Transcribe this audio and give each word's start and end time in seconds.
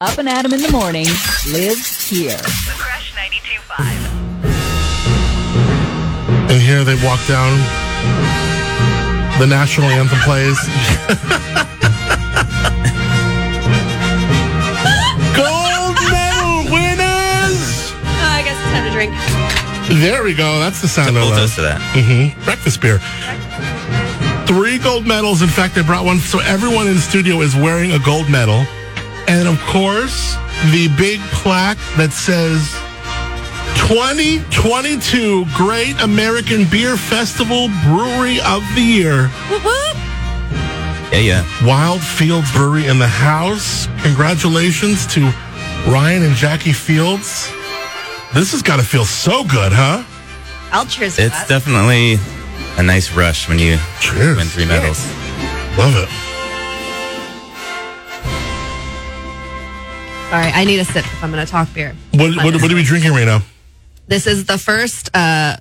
Up 0.00 0.16
and 0.16 0.28
Adam 0.28 0.52
in 0.52 0.62
the 0.62 0.70
morning 0.70 1.06
lives 1.50 2.08
here. 2.08 2.38
Crush 2.38 3.12
92.5. 3.14 3.80
And 6.52 6.62
here 6.62 6.84
they 6.84 6.94
walk 7.04 7.18
down. 7.26 7.58
The 9.40 9.46
national 9.48 9.88
anthem 9.88 10.18
plays. 10.20 10.56
Gold 15.34 15.96
medal 16.10 16.70
winners! 16.70 17.58
Oh, 17.90 18.38
I 18.38 18.42
guess 18.44 18.56
it's 18.58 18.70
time 18.70 18.84
to 18.86 18.92
drink. 18.92 19.12
There 20.00 20.22
we 20.22 20.34
go. 20.34 20.58
That's 20.58 20.80
the 20.80 20.88
sound 20.88 21.16
Full 21.16 21.32
of 21.32 21.36
toast 21.38 21.54
to 21.56 21.62
that. 21.62 21.80
hmm 21.94 22.38
breakfast 22.44 22.80
beer. 22.80 22.98
Three 24.46 24.78
gold 24.78 25.06
medals. 25.06 25.42
In 25.42 25.48
fact, 25.48 25.76
I 25.76 25.82
brought 25.82 26.04
one. 26.04 26.18
So 26.18 26.40
everyone 26.40 26.86
in 26.86 26.94
the 26.94 27.00
studio 27.00 27.40
is 27.40 27.54
wearing 27.56 27.92
a 27.92 27.98
gold 27.98 28.28
medal. 28.30 28.64
And 29.28 29.46
of 29.46 29.60
course, 29.66 30.34
the 30.72 30.88
big 30.96 31.20
plaque 31.32 31.78
that 31.96 32.12
says 32.12 32.72
2022 33.88 35.44
Great 35.54 36.00
American 36.00 36.64
Beer 36.70 36.96
Festival 36.96 37.68
Brewery 37.84 38.40
of 38.40 38.62
the 38.74 38.80
Year. 38.82 39.28
Whoop, 39.50 39.64
whoop. 39.64 39.96
Yeah, 41.12 41.18
yeah. 41.20 41.66
Wild 41.66 42.00
Fields 42.02 42.50
Brewery 42.52 42.86
in 42.86 42.98
the 42.98 43.06
house. 43.08 43.86
Congratulations 44.02 45.06
to 45.08 45.20
Ryan 45.86 46.22
and 46.22 46.34
Jackie 46.34 46.72
Fields. 46.72 47.50
This 48.34 48.52
has 48.52 48.62
got 48.62 48.76
to 48.76 48.82
feel 48.82 49.04
so 49.04 49.44
good, 49.44 49.72
huh? 49.72 50.04
I'll 50.72 50.84
cheers 50.86 51.18
It's 51.18 51.34
that. 51.34 51.48
definitely 51.48 52.16
a 52.76 52.82
nice 52.82 53.12
rush 53.12 53.48
when 53.48 53.58
you 53.58 53.78
Cheers. 54.00 54.36
win 54.36 54.46
three 54.48 54.66
medals. 54.66 55.04
Love 55.78 55.96
it. 55.96 56.08
Sorry, 60.30 60.52
I 60.52 60.64
need 60.64 60.78
a 60.78 60.84
sip 60.84 61.06
if 61.06 61.24
I'm 61.24 61.32
going 61.32 61.44
to 61.44 61.50
talk 61.50 61.72
beer. 61.72 61.96
What, 62.12 62.36
what, 62.36 62.54
what 62.60 62.70
are 62.70 62.74
we 62.74 62.82
drinking 62.82 63.12
right 63.12 63.24
now? 63.24 63.40
This 64.08 64.26
is 64.26 64.44
the 64.44 64.58
first 64.58 65.08
uh, 65.16 65.56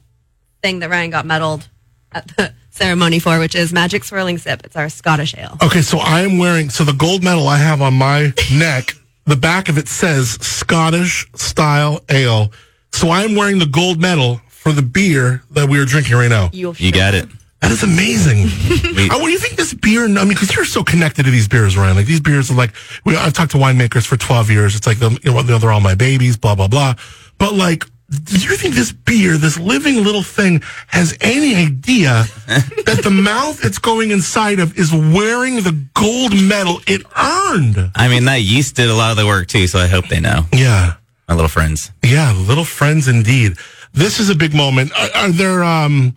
thing 0.61 0.79
that 0.79 0.89
Ryan 0.89 1.09
got 1.09 1.23
medaled 1.25 1.65
at 2.11 2.27
the 2.35 2.53
ceremony 2.69 3.19
for, 3.19 3.39
which 3.39 3.55
is 3.55 3.71
Magic 3.71 4.03
Swirling 4.03 4.35
Ship. 4.37 4.59
It's 4.65 4.75
our 4.75 4.89
Scottish 4.89 5.33
ale. 5.37 5.57
Okay, 5.63 5.81
so 5.81 5.99
I 5.99 6.19
am 6.19 6.37
wearing 6.37 6.69
so 6.69 6.83
the 6.83 6.91
gold 6.91 7.23
medal 7.23 7.47
I 7.47 7.57
have 7.57 7.81
on 7.81 7.93
my 7.93 8.33
neck. 8.53 8.91
The 9.23 9.37
back 9.37 9.69
of 9.69 9.77
it 9.77 9.87
says 9.87 10.31
Scottish 10.31 11.25
style 11.33 12.01
ale. 12.09 12.51
So 12.91 13.07
I 13.07 13.23
am 13.23 13.35
wearing 13.35 13.59
the 13.59 13.67
gold 13.67 14.01
medal 14.01 14.41
for 14.49 14.73
the 14.73 14.81
beer 14.81 15.43
that 15.51 15.69
we 15.69 15.79
are 15.79 15.85
drinking 15.85 16.17
right 16.17 16.29
now. 16.29 16.49
You'll 16.51 16.75
You 16.75 16.91
got 16.91 17.13
it. 17.13 17.29
That 17.61 17.71
is 17.71 17.83
amazing. 17.83 18.47
What 19.17 19.25
do 19.25 19.31
you 19.31 19.39
think 19.39 19.55
this 19.55 19.73
beer? 19.73 20.05
I 20.05 20.07
mean, 20.07 20.29
because 20.29 20.55
you're 20.55 20.65
so 20.65 20.83
connected 20.83 21.23
to 21.23 21.31
these 21.31 21.47
beers, 21.47 21.75
Ryan. 21.75 21.95
Like 21.95 22.05
these 22.05 22.19
beers 22.19 22.51
are 22.51 22.55
like 22.55 22.71
we, 23.03 23.15
I've 23.15 23.33
talked 23.33 23.51
to 23.51 23.57
winemakers 23.57 24.05
for 24.05 24.15
12 24.15 24.49
years. 24.49 24.75
It's 24.75 24.87
like 24.87 24.99
you 25.01 25.31
know, 25.31 25.41
they're 25.41 25.71
all 25.71 25.81
my 25.81 25.95
babies, 25.95 26.37
blah 26.37 26.55
blah 26.55 26.67
blah. 26.67 26.95
But 27.37 27.53
like, 27.53 27.83
do 28.09 28.37
you 28.37 28.55
think 28.55 28.75
this 28.75 28.91
beer, 28.91 29.37
this 29.37 29.59
living 29.59 30.03
little 30.03 30.23
thing, 30.23 30.61
has 30.87 31.17
any 31.19 31.55
idea 31.55 32.25
that 32.85 33.01
the 33.03 33.09
mouth 33.09 33.63
it's 33.65 33.79
going 33.79 34.11
inside 34.11 34.59
of 34.59 34.77
is 34.77 34.93
wearing 34.93 35.57
the 35.57 35.87
gold 35.93 36.39
medal 36.41 36.79
it 36.87 37.01
earned? 37.17 37.91
I 37.95 38.07
mean, 38.07 38.25
that 38.25 38.41
yeast 38.41 38.75
did 38.75 38.89
a 38.89 38.95
lot 38.95 39.11
of 39.11 39.17
the 39.17 39.25
work 39.25 39.47
too, 39.47 39.67
so 39.67 39.79
I 39.79 39.87
hope 39.87 40.07
they 40.07 40.19
know. 40.19 40.45
Yeah. 40.53 40.95
My 41.27 41.35
little 41.35 41.49
friends. 41.49 41.91
Yeah, 42.03 42.33
little 42.33 42.63
friends 42.65 43.07
indeed. 43.07 43.57
This 43.93 44.19
is 44.19 44.29
a 44.29 44.35
big 44.35 44.53
moment. 44.53 44.91
Are, 44.97 45.23
are 45.23 45.29
there? 45.29 45.63
Um, 45.63 46.15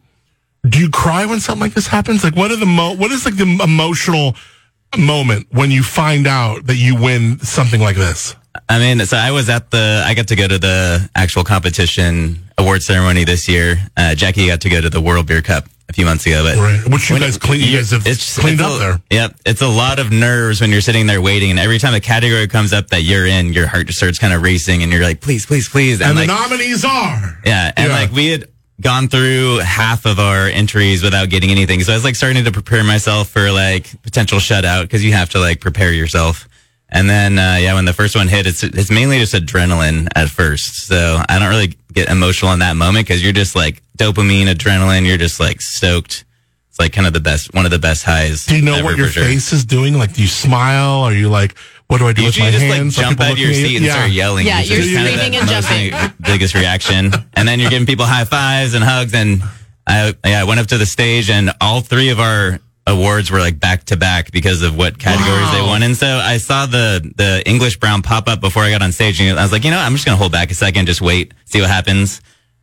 do 0.70 0.78
you 0.78 0.88
cry 0.90 1.26
when 1.26 1.40
something 1.40 1.60
like 1.60 1.74
this 1.74 1.86
happens? 1.88 2.22
Like, 2.24 2.36
what 2.36 2.50
are 2.50 2.56
the 2.56 2.66
mo- 2.66 2.94
What 2.94 3.10
is 3.12 3.24
like 3.24 3.36
the 3.36 3.60
emotional 3.62 4.34
moment 4.96 5.46
when 5.50 5.70
you 5.70 5.82
find 5.82 6.26
out 6.26 6.66
that 6.66 6.76
you 6.76 6.94
win 6.96 7.38
something 7.40 7.80
like 7.80 7.96
this? 7.96 8.34
I 8.68 8.78
mean, 8.78 9.04
so 9.06 9.16
I 9.16 9.30
was 9.30 9.48
at 9.48 9.70
the, 9.70 10.02
I 10.06 10.14
got 10.14 10.28
to 10.28 10.36
go 10.36 10.48
to 10.48 10.58
the 10.58 11.08
actual 11.14 11.44
competition 11.44 12.38
award 12.58 12.82
ceremony 12.82 13.24
this 13.24 13.48
year. 13.48 13.76
Uh, 13.96 14.14
Jackie 14.14 14.46
got 14.48 14.60
to 14.62 14.68
go 14.70 14.80
to 14.80 14.91
the 14.91 15.00
World 15.00 15.26
Beer 15.26 15.41
Cup 15.42 15.66
a 15.88 15.92
few 15.92 16.04
months 16.04 16.26
ago, 16.26 16.42
but 16.44 16.56
Right. 16.56 16.88
Which 16.92 17.10
you 17.10 17.19
guys 17.19 17.36
it- 17.36 17.42
clean. 17.42 17.60
You 17.69 17.78
guys 17.78 17.91
have 17.92 18.03
it's- 18.06 18.38
cleaned 18.38 18.60
it's 18.60 18.69
up 18.69 18.76
a- 18.76 18.78
there. 18.78 19.00
Yep. 19.10 19.36
It's 19.47 19.62
a 19.62 19.69
lot 19.69 19.98
of 19.98 20.10
nerves 20.12 20.60
when 20.60 20.70
you're 20.70 20.80
sitting 20.80 21.06
there 21.06 21.20
waiting. 21.22 21.50
And 21.50 21.59
every 21.60 21.78
time 21.78 21.94
a 21.94 22.00
category 22.00 22.47
comes 22.48 22.72
up 22.72 22.88
that 22.88 23.03
you're 23.03 23.26
in, 23.26 23.53
your 23.53 23.66
heart 23.69 23.86
just 23.86 23.98
starts 23.98 24.19
kind 24.19 24.32
of 24.32 24.42
racing 24.42 24.82
and 24.82 24.92
you're 24.92 25.03
like, 25.03 25.20
please, 25.20 25.47
please, 25.47 25.69
please. 25.69 26.00
And 26.00 26.16
like, 26.16 26.26
the 26.28 26.34
nominees 26.34 26.84
are. 26.84 27.38
yeah. 27.44 27.72
And 27.76 27.88
Yeah. 27.91 27.97
like 27.98 28.12
we 28.12 28.28
had 28.28 28.48
gone 28.80 29.08
through 29.08 29.58
half 29.58 30.06
of 30.06 30.18
our 30.18 30.46
entries 30.46 31.02
without 31.02 31.28
getting 31.28 31.50
anything. 31.50 31.82
So 31.82 31.92
I 31.92 31.96
was 31.96 32.04
like 32.04 32.16
starting 32.16 32.44
to 32.44 32.52
prepare 32.52 32.82
myself 32.82 33.28
for 33.28 33.50
like 33.50 34.00
potential 34.02 34.38
shutout 34.38 34.82
because 34.82 35.04
you 35.04 35.12
have 35.12 35.30
to 35.30 35.38
like 35.38 35.60
prepare 35.60 35.92
yourself. 35.92 36.48
And 36.88 37.08
then, 37.08 37.38
uh, 37.38 37.58
yeah, 37.60 37.74
when 37.74 37.84
the 37.84 37.92
first 37.92 38.16
one 38.16 38.26
hit, 38.26 38.46
it's, 38.46 38.64
it's 38.64 38.91
mainly 38.91 39.18
just 39.18 39.34
adrenaline 39.34 40.08
at 40.16 40.28
first. 40.28 40.88
So 40.88 41.22
I 41.28 41.38
don't 41.38 41.48
really 41.48 41.76
get 41.92 42.08
emotional 42.08 42.52
in 42.52 42.58
that 42.60 42.74
moment 42.74 43.06
because 43.06 43.22
you're 43.22 43.32
just 43.32 43.54
like 43.54 43.82
dopamine, 43.96 44.52
adrenaline. 44.52 45.06
You're 45.06 45.18
just 45.18 45.38
like 45.38 45.60
stoked. 45.60 46.24
It's 46.68 46.78
like 46.78 46.92
kind 46.92 47.06
of 47.06 47.12
the 47.12 47.20
best, 47.20 47.54
one 47.54 47.64
of 47.64 47.70
the 47.70 47.78
best 47.78 48.04
highs. 48.04 48.47
Do 48.47 48.56
you 48.56 48.62
know 48.62 48.82
what 48.82 48.97
your 48.97 49.08
sure. 49.08 49.22
face 49.22 49.52
is 49.52 49.64
doing? 49.64 49.94
Like, 49.94 50.14
do 50.14 50.22
you 50.22 50.28
smile? 50.28 51.02
Are 51.02 51.12
you 51.12 51.28
like, 51.28 51.54
what 51.91 51.99
do 51.99 52.06
I 52.06 52.12
do 52.12 52.23
Usually 52.23 52.47
with 52.47 52.55
you 52.55 52.61
my 52.61 52.67
just 52.69 52.77
hands? 52.78 52.97
like 52.97 53.05
jump 53.06 53.19
people 53.19 53.27
out 53.27 53.33
of 53.33 53.39
your 53.39 53.53
seat 53.53 53.77
and 53.77 53.84
Yeah. 53.84 53.93
start 53.93 54.11
yelling. 54.11 54.47
Yeah, 54.47 54.61
Usually 54.61 54.77
you're 54.78 54.87
it's 54.87 54.95
kind 54.97 55.09
of 55.09 55.12
screaming 55.15 55.33
the 55.33 55.39
and 55.39 55.51
most, 55.51 55.69
jumping. 55.69 56.17
biggest 56.23 56.55
reaction. 56.55 57.12
And 57.34 57.49
then 57.49 57.59
you're 57.61 57.71
giving 57.71 57.87
people 57.87 58.05
high 58.06 58.25
fives 58.25 58.75
and 58.75 58.84
hugs. 58.84 59.12
And 59.12 59.43
I, 59.87 60.15
yeah, 60.25 60.41
I 60.41 60.45
went 60.45 60.61
up 60.61 60.69
to 60.69 60.78
the 60.78 60.87
stage 60.87 61.31
and 61.31 61.51
all 61.61 61.81
three 61.81 62.11
of 62.11 62.21
our 62.21 62.61
awards 62.87 63.31
were 63.31 63.41
like 63.41 63.59
back 63.61 63.84
to 63.87 63.97
back 63.97 64.31
because 64.33 64.62
of 64.62 64.77
what 64.77 64.99
categories 64.99 65.51
they 65.53 65.61
won. 65.62 65.83
And 65.83 65.97
so 65.97 66.06
I 66.06 66.39
saw 66.39 66.67
the, 66.67 67.12
the 67.17 67.43
English 67.47 67.78
Brown 67.78 68.03
pop 68.03 68.28
up 68.28 68.41
before 68.41 68.62
I 68.62 68.71
got 68.71 68.83
on 68.83 68.93
stage 68.93 69.21
and 69.21 69.39
I 69.39 69.43
was 69.43 69.53
like, 69.53 69.65
you 69.65 69.71
know, 69.71 69.78
I'm 69.78 69.93
just 69.93 70.05
going 70.07 70.15
to 70.15 70.19
hold 70.19 70.33
back 70.33 70.51
a 70.51 70.55
second, 70.55 70.87
just 70.87 71.01
wait, 71.03 71.34
see 71.45 71.61
what 71.61 71.71
happens. 71.71 72.21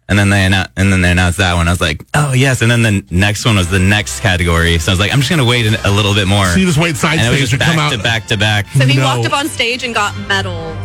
And 0.09 0.17
then 0.17 0.29
they 0.29 0.45
announced, 0.45 0.71
and 0.77 0.91
then 0.91 1.01
they 1.01 1.11
announced 1.11 1.37
that 1.39 1.55
one. 1.55 1.67
I 1.67 1.71
was 1.71 1.81
like, 1.81 2.01
oh 2.13 2.31
yes. 2.33 2.61
And 2.61 2.71
then 2.71 2.81
the 2.81 3.03
next 3.11 3.43
one 3.45 3.57
was 3.57 3.69
the 3.69 3.79
next 3.79 4.21
category. 4.21 4.77
So 4.79 4.91
I 4.91 4.93
was 4.93 4.99
like, 4.99 5.11
I'm 5.11 5.19
just 5.19 5.29
going 5.29 5.39
to 5.39 5.45
wait 5.45 5.65
a 5.83 5.91
little 5.91 6.13
bit 6.13 6.27
more. 6.27 6.45
So 6.45 6.59
you 6.59 6.65
just 6.65 6.77
wait 6.77 6.95
side 6.95 7.19
and 7.19 7.27
it 7.27 7.29
was 7.29 7.39
stage 7.49 7.59
just 7.59 7.61
and 7.69 7.77
come 7.77 7.79
out. 7.79 7.91
to 7.91 7.97
back 8.01 8.25
to 8.27 8.37
back. 8.37 8.67
So 8.69 8.85
he 8.85 8.95
No. 8.97 9.03
walked 9.03 9.25
up 9.25 9.33
on 9.33 9.47
stage 9.49 9.83
and 9.83 9.93
got 9.93 10.13
medaled. 10.29 10.75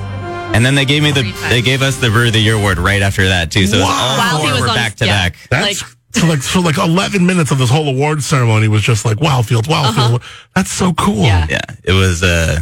And 0.55 0.67
then 0.67 0.75
they 0.75 0.85
gave 0.85 1.03
me 1.03 1.13
the 1.13 1.23
Three 1.23 1.31
times. 1.33 1.49
they 1.51 1.63
gave 1.63 1.83
us 1.83 1.97
the 1.99 2.11
Brew 2.11 2.27
of 2.27 2.33
the 2.33 2.41
Year 2.41 2.57
award 2.57 2.79
right 2.79 3.01
after 3.01 3.29
that 3.29 3.51
too. 3.53 3.67
So 3.67 3.77
it 3.77 3.81
was 3.81 3.89
Wow. 3.89 3.95
all 4.11 4.19
While 4.19 4.37
four 4.39 4.47
he 4.47 4.53
was 4.53 4.61
were 4.63 4.69
on- 4.71 4.75
back 4.75 4.95
to 4.97 5.07
yeah. 5.07 5.29
back. 5.29 5.37
That's 5.51 5.67
Like- 5.83 5.91
so 6.15 6.27
like 6.27 6.43
so 6.43 6.61
like 6.61 6.77
eleven 6.77 7.25
minutes 7.25 7.51
of 7.53 7.57
this 7.59 7.71
whole 7.71 7.89
award 7.89 8.23
ceremony 8.23 8.69
was 8.69 8.83
just 8.83 9.07
like 9.07 9.19
wow 9.21 9.41
field, 9.41 9.67
wow 9.67 9.93
field. 9.93 10.23
That's 10.55 10.71
so 10.71 10.93
cool. 10.93 11.25
Yeah. 11.25 11.47
Yeah, 11.49 11.61
it 11.85 11.93
was 11.93 12.23
uh 12.23 12.59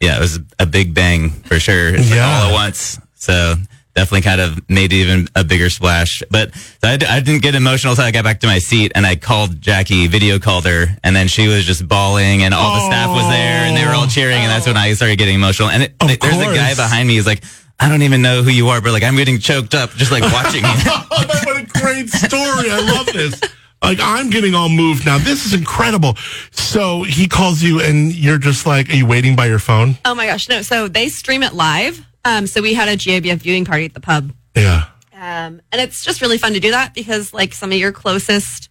yeah, 0.00 0.16
it 0.18 0.20
was 0.20 0.38
a 0.58 0.66
big 0.66 0.92
bang 0.92 1.30
for 1.30 1.58
sure. 1.58 1.94
It's 1.94 2.10
like 2.10 2.16
Yeah. 2.16 2.26
all 2.42 2.48
at 2.48 2.52
once. 2.52 2.98
So 3.14 3.54
definitely 3.94 4.22
kind 4.22 4.40
of 4.40 4.68
made 4.68 4.92
even 4.92 5.28
a 5.34 5.44
bigger 5.44 5.70
splash. 5.70 6.22
But 6.30 6.52
I 6.82 6.96
didn't 6.96 7.42
get 7.42 7.54
emotional 7.54 7.92
until 7.92 8.04
I 8.04 8.10
got 8.10 8.24
back 8.24 8.40
to 8.40 8.46
my 8.46 8.58
seat 8.58 8.92
and 8.94 9.06
I 9.06 9.16
called 9.16 9.60
Jackie, 9.60 10.06
video 10.06 10.38
called 10.38 10.64
her, 10.66 10.86
and 11.02 11.14
then 11.14 11.28
she 11.28 11.48
was 11.48 11.64
just 11.64 11.86
bawling 11.86 12.42
and 12.42 12.54
all 12.54 12.74
the 12.74 12.86
staff 12.86 13.10
was 13.10 13.26
there 13.28 13.64
and 13.66 13.76
they 13.76 13.84
were 13.84 13.92
all 13.92 14.06
cheering 14.06 14.38
and 14.38 14.50
that's 14.50 14.66
when 14.66 14.76
I 14.76 14.92
started 14.94 15.18
getting 15.18 15.34
emotional. 15.34 15.70
And 15.70 15.84
it, 15.84 15.94
Of 16.00 16.08
there's 16.08 16.36
a 16.36 16.54
guy 16.54 16.74
behind 16.74 17.08
me 17.08 17.16
who's 17.16 17.26
like, 17.26 17.42
I 17.78 17.88
don't 17.88 18.02
even 18.02 18.22
know 18.22 18.42
who 18.42 18.50
you 18.50 18.68
are, 18.68 18.80
but 18.80 18.92
like 18.92 19.02
I'm 19.02 19.16
getting 19.16 19.38
choked 19.38 19.74
up 19.74 19.90
just 19.92 20.12
like 20.12 20.22
watching 20.32 20.62
you. 20.62 20.70
Oh, 20.70 21.06
what 21.08 21.56
a 21.56 21.66
great 21.80 22.08
story. 22.10 22.70
I 22.70 22.80
love 22.80 23.06
this. 23.06 23.40
Like, 23.82 23.98
I'm 24.02 24.28
getting 24.28 24.54
all 24.54 24.68
moved 24.68 25.06
now. 25.06 25.16
This 25.16 25.46
is 25.46 25.54
incredible. 25.54 26.14
So 26.50 27.02
he 27.02 27.26
calls 27.26 27.62
you 27.62 27.80
and 27.80 28.14
you're 28.14 28.36
just 28.36 28.66
like, 28.66 28.90
are 28.90 28.94
you 28.94 29.06
waiting 29.06 29.34
by 29.36 29.46
your 29.46 29.58
phone? 29.58 29.96
Oh 30.04 30.14
my 30.14 30.26
gosh, 30.26 30.50
no. 30.50 30.60
So 30.60 30.86
they 30.86 31.08
stream 31.08 31.42
it 31.42 31.54
live. 31.54 32.04
Um, 32.24 32.46
so 32.46 32.60
we 32.62 32.74
had 32.74 32.88
a 32.88 32.96
GABF 32.96 33.36
viewing 33.38 33.64
party 33.64 33.84
at 33.86 33.94
the 33.94 34.00
pub. 34.00 34.32
Yeah. 34.54 34.86
Um, 35.14 35.60
and 35.72 35.80
it's 35.80 36.04
just 36.04 36.20
really 36.20 36.38
fun 36.38 36.54
to 36.54 36.60
do 36.60 36.70
that 36.70 36.94
because 36.94 37.32
like 37.34 37.52
some 37.52 37.72
of 37.72 37.78
your 37.78 37.92
closest 37.92 38.68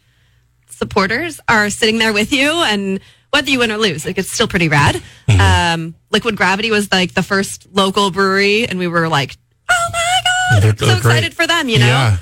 supporters 0.70 1.40
are 1.48 1.70
sitting 1.70 1.98
there 2.00 2.14
with 2.14 2.32
you 2.32 2.52
and 2.52 3.00
whether 3.32 3.50
you 3.52 3.60
win 3.60 3.72
or 3.72 3.78
lose, 3.78 4.06
like 4.06 4.18
it's 4.18 4.32
still 4.32 4.48
pretty 4.48 4.68
rad. 4.70 5.02
Um, 5.28 5.94
Liquid 6.10 6.36
Gravity 6.36 6.72
was 6.72 6.92
like 6.92 7.14
the 7.14 7.22
first 7.24 7.68
local 7.72 8.10
brewery 8.12 8.68
and 8.68 8.80
we 8.80 8.88
were 8.88 9.08
like, 9.08 9.38
oh 9.70 9.90
my 9.92 10.20
God, 10.52 10.64
They're- 10.64 10.78
so 10.78 10.86
they're 10.88 11.02
great. 11.02 11.18
excited 11.18 11.34
for 11.36 11.46
them, 11.46 11.70
you 11.70 11.80
know? 11.80 11.86
Yeah. 11.86 12.18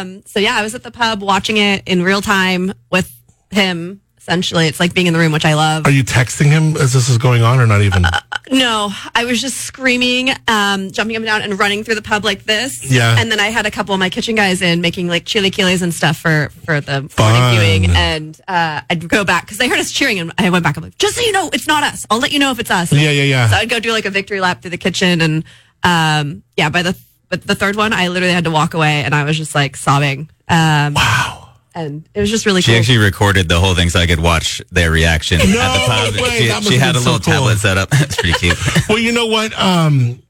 Um, 0.00 0.22
so 0.26 0.40
yeah, 0.40 0.56
I 0.56 0.62
was 0.62 0.74
at 0.74 0.82
the 0.82 0.90
pub 0.90 1.22
watching 1.22 1.56
it 1.58 1.84
in 1.86 2.02
real 2.02 2.20
time 2.20 2.72
with 2.90 3.12
him. 3.52 4.00
Essentially, 4.22 4.68
it's 4.68 4.78
like 4.78 4.94
being 4.94 5.08
in 5.08 5.14
the 5.14 5.18
room, 5.18 5.32
which 5.32 5.44
I 5.44 5.54
love. 5.54 5.84
Are 5.84 5.90
you 5.90 6.04
texting 6.04 6.46
him 6.46 6.76
as 6.76 6.92
this 6.92 7.08
is 7.08 7.18
going 7.18 7.42
on 7.42 7.58
or 7.58 7.66
not 7.66 7.80
even? 7.82 8.04
No, 8.52 8.90
I 9.16 9.24
was 9.24 9.40
just 9.40 9.62
screaming, 9.62 10.30
um, 10.46 10.92
jumping 10.92 11.16
up 11.16 11.22
and 11.22 11.26
down 11.26 11.42
and 11.42 11.58
running 11.58 11.82
through 11.82 11.96
the 11.96 12.02
pub 12.02 12.24
like 12.24 12.44
this. 12.44 12.88
Yeah. 12.88 13.16
And 13.18 13.32
then 13.32 13.40
I 13.40 13.48
had 13.48 13.66
a 13.66 13.70
couple 13.72 13.94
of 13.94 13.98
my 13.98 14.10
kitchen 14.10 14.36
guys 14.36 14.62
in 14.62 14.80
making 14.80 15.08
like 15.08 15.24
chili 15.24 15.50
chiles 15.50 15.82
and 15.82 15.92
stuff 15.92 16.18
for, 16.18 16.50
for 16.64 16.80
the 16.80 17.08
Fun. 17.08 17.32
morning 17.32 17.58
viewing. 17.58 17.96
And, 17.96 18.40
uh, 18.46 18.82
I'd 18.88 19.08
go 19.08 19.24
back 19.24 19.42
because 19.42 19.58
they 19.58 19.68
heard 19.68 19.80
us 19.80 19.90
cheering 19.90 20.20
and 20.20 20.32
I 20.38 20.50
went 20.50 20.62
back. 20.62 20.76
I'm 20.76 20.84
like, 20.84 20.98
just 20.98 21.16
so 21.16 21.22
you 21.22 21.32
know, 21.32 21.50
it's 21.52 21.66
not 21.66 21.82
us. 21.82 22.06
I'll 22.08 22.20
let 22.20 22.30
you 22.30 22.38
know 22.38 22.52
if 22.52 22.60
it's 22.60 22.70
us. 22.70 22.92
Yeah, 22.92 23.10
yeah, 23.10 23.24
yeah. 23.24 23.48
So 23.48 23.56
I'd 23.56 23.68
go 23.70 23.80
do 23.80 23.90
like 23.90 24.04
a 24.04 24.10
victory 24.10 24.40
lap 24.40 24.62
through 24.62 24.70
the 24.70 24.78
kitchen. 24.78 25.20
And, 25.20 25.44
um, 25.82 26.44
yeah, 26.56 26.68
by 26.68 26.82
the, 26.82 26.96
but 27.28 27.42
the 27.44 27.56
third 27.56 27.74
one, 27.74 27.92
I 27.92 28.06
literally 28.06 28.34
had 28.34 28.44
to 28.44 28.52
walk 28.52 28.74
away 28.74 29.02
and 29.02 29.16
I 29.16 29.24
was 29.24 29.36
just 29.36 29.52
like 29.56 29.74
sobbing. 29.76 30.30
Um, 30.48 30.94
Wow. 30.94 31.41
And 31.74 32.08
it 32.14 32.20
was 32.20 32.30
just 32.30 32.46
really 32.46 32.60
cool. 32.60 32.62
She 32.62 32.72
cool. 32.72 32.78
actually 32.80 32.98
recorded 32.98 33.48
the 33.48 33.58
whole 33.58 33.74
thing 33.74 33.88
so 33.88 34.00
I 34.00 34.06
could 34.06 34.20
watch 34.20 34.60
their 34.70 34.90
reaction 34.90 35.40
at 35.40 35.46
the 35.46 35.54
pub. 35.86 36.20
way, 36.20 36.38
she 36.38 36.48
that 36.48 36.54
must 36.56 36.68
she 36.68 36.78
had 36.78 36.90
a 36.90 36.92
been 36.94 37.02
so 37.02 37.12
little 37.12 37.24
cool. 37.24 37.34
tablet 37.34 37.58
set 37.58 37.78
up. 37.78 37.88
it's 37.92 38.16
pretty 38.16 38.38
cute. 38.38 38.58
Well, 38.88 38.98
you 38.98 39.12
know 39.12 39.26
what? 39.26 39.58
Um, 39.58 40.22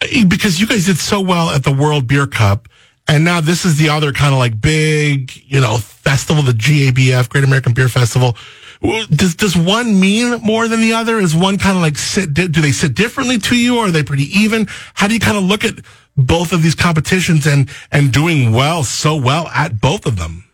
because 0.00 0.60
you 0.60 0.66
guys 0.66 0.86
did 0.86 0.98
so 0.98 1.20
well 1.20 1.50
at 1.50 1.62
the 1.64 1.72
World 1.72 2.06
Beer 2.06 2.26
Cup, 2.26 2.68
and 3.06 3.24
now 3.24 3.40
this 3.40 3.64
is 3.64 3.76
the 3.76 3.88
other 3.90 4.12
kind 4.12 4.32
of 4.32 4.38
like 4.38 4.60
big, 4.60 5.32
you 5.46 5.60
know, 5.60 5.78
festival, 5.78 6.42
the 6.42 6.52
GABF, 6.52 7.28
Great 7.28 7.44
American 7.44 7.74
Beer 7.74 7.88
Festival. 7.88 8.36
Does 8.80 9.34
does 9.34 9.56
one 9.56 9.98
mean 9.98 10.40
more 10.40 10.68
than 10.68 10.80
the 10.80 10.92
other? 10.92 11.18
Is 11.18 11.34
one 11.34 11.58
kind 11.58 11.76
of 11.76 11.82
like 11.82 11.98
sit? 11.98 12.32
Do 12.32 12.48
they 12.48 12.70
sit 12.72 12.94
differently 12.94 13.38
to 13.38 13.56
you, 13.56 13.78
or 13.78 13.86
are 13.86 13.90
they 13.90 14.04
pretty 14.04 14.24
even? 14.38 14.68
How 14.94 15.08
do 15.08 15.14
you 15.14 15.20
kind 15.20 15.36
of 15.36 15.42
look 15.44 15.64
at 15.64 15.74
both 16.16 16.52
of 16.52 16.62
these 16.62 16.74
competitions 16.76 17.46
and 17.46 17.68
and 17.90 18.12
doing 18.12 18.52
well 18.52 18.84
so 18.84 19.16
well 19.16 19.48
at 19.48 19.80
both 19.80 20.06
of 20.06 20.16
them? 20.16 20.44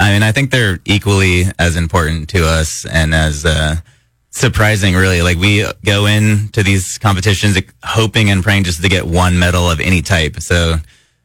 I 0.00 0.12
mean, 0.12 0.22
I 0.22 0.32
think 0.32 0.50
they're 0.50 0.80
equally 0.86 1.44
as 1.58 1.76
important 1.76 2.30
to 2.30 2.46
us 2.46 2.86
and 2.86 3.14
as 3.14 3.44
uh, 3.44 3.76
surprising, 4.30 4.94
really. 4.94 5.20
Like 5.20 5.36
we 5.36 5.66
go 5.84 6.06
into 6.06 6.62
these 6.62 6.96
competitions 6.96 7.60
hoping 7.84 8.30
and 8.30 8.42
praying 8.42 8.64
just 8.64 8.82
to 8.82 8.88
get 8.88 9.06
one 9.06 9.38
medal 9.38 9.70
of 9.70 9.78
any 9.78 10.00
type. 10.00 10.40
So 10.40 10.76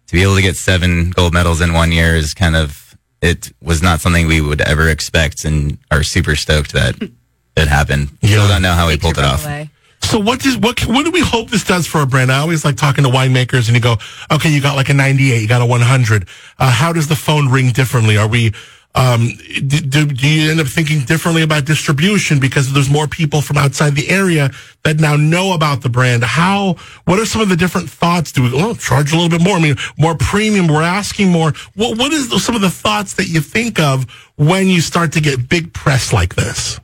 to 0.07 0.13
be 0.13 0.21
able 0.23 0.35
to 0.35 0.41
get 0.41 0.57
seven 0.57 1.11
gold 1.11 1.33
medals 1.33 1.61
in 1.61 1.71
one 1.73 1.93
year 1.93 2.15
is 2.15 2.33
kind 2.33 2.55
of 2.55 2.97
it 3.21 3.51
was 3.61 3.81
not 3.81 4.01
something 4.01 4.27
we 4.27 4.41
would 4.41 4.61
ever 4.61 4.89
expect, 4.89 5.45
and 5.45 5.77
are 5.89 6.03
super 6.03 6.35
stoked 6.35 6.73
that 6.73 6.95
it 7.57 7.67
happened. 7.69 8.09
Yeah. 8.21 8.29
Still 8.29 8.47
don't 8.49 8.61
know 8.61 8.73
how 8.73 8.87
we 8.87 8.93
Take 8.93 9.01
pulled 9.01 9.17
it 9.17 9.23
off. 9.23 9.45
away. 9.45 9.69
So 10.05 10.19
what 10.19 10.39
does 10.39 10.55
what 10.57 10.79
what 10.87 11.03
do 11.03 11.11
we 11.11 11.19
hope 11.19 11.49
this 11.49 11.63
does 11.63 11.87
for 11.87 12.01
a 12.01 12.05
brand? 12.05 12.31
I 12.31 12.37
always 12.39 12.63
like 12.63 12.77
talking 12.77 13.03
to 13.03 13.09
winemakers, 13.09 13.67
and 13.67 13.75
you 13.75 13.81
go, 13.81 13.97
okay, 14.31 14.49
you 14.49 14.61
got 14.61 14.75
like 14.75 14.89
a 14.89 14.93
ninety 14.93 15.31
eight, 15.31 15.41
you 15.41 15.47
got 15.47 15.61
a 15.61 15.65
one 15.65 15.81
hundred. 15.81 16.27
Uh, 16.59 16.71
how 16.71 16.93
does 16.93 17.07
the 17.07 17.15
phone 17.15 17.49
ring 17.49 17.71
differently? 17.71 18.15
Are 18.15 18.27
we 18.27 18.53
um, 18.95 19.31
do, 19.67 19.81
do, 19.81 20.05
do 20.05 20.27
you 20.27 20.51
end 20.51 20.61
up 20.61 20.67
thinking 20.67 21.01
differently 21.01 21.41
about 21.41 21.65
distribution 21.65 22.39
because 22.39 22.71
there's 22.71 22.89
more 22.89 23.07
people 23.07 23.41
from 23.41 23.57
outside 23.57 23.93
the 23.93 24.09
area 24.09 24.51
that 24.83 24.99
now 24.99 25.17
know 25.17 25.53
about 25.53 25.81
the 25.81 25.89
brand? 25.89 26.23
How? 26.23 26.75
What 27.03 27.19
are 27.19 27.25
some 27.25 27.41
of 27.41 27.49
the 27.49 27.57
different 27.57 27.89
thoughts? 27.89 28.31
Do 28.31 28.43
we 28.43 28.51
oh, 28.53 28.73
charge 28.75 29.11
a 29.11 29.15
little 29.17 29.29
bit 29.29 29.43
more? 29.43 29.57
I 29.57 29.61
mean, 29.61 29.75
more 29.97 30.15
premium. 30.15 30.67
We're 30.67 30.81
asking 30.81 31.29
more. 31.29 31.51
What 31.75 31.97
What 31.97 32.13
is 32.13 32.29
some 32.43 32.55
of 32.55 32.61
the 32.61 32.69
thoughts 32.69 33.15
that 33.15 33.27
you 33.27 33.41
think 33.41 33.79
of 33.79 34.09
when 34.37 34.67
you 34.67 34.79
start 34.79 35.11
to 35.13 35.21
get 35.21 35.49
big 35.49 35.73
press 35.73 36.13
like 36.13 36.35
this? 36.35 36.79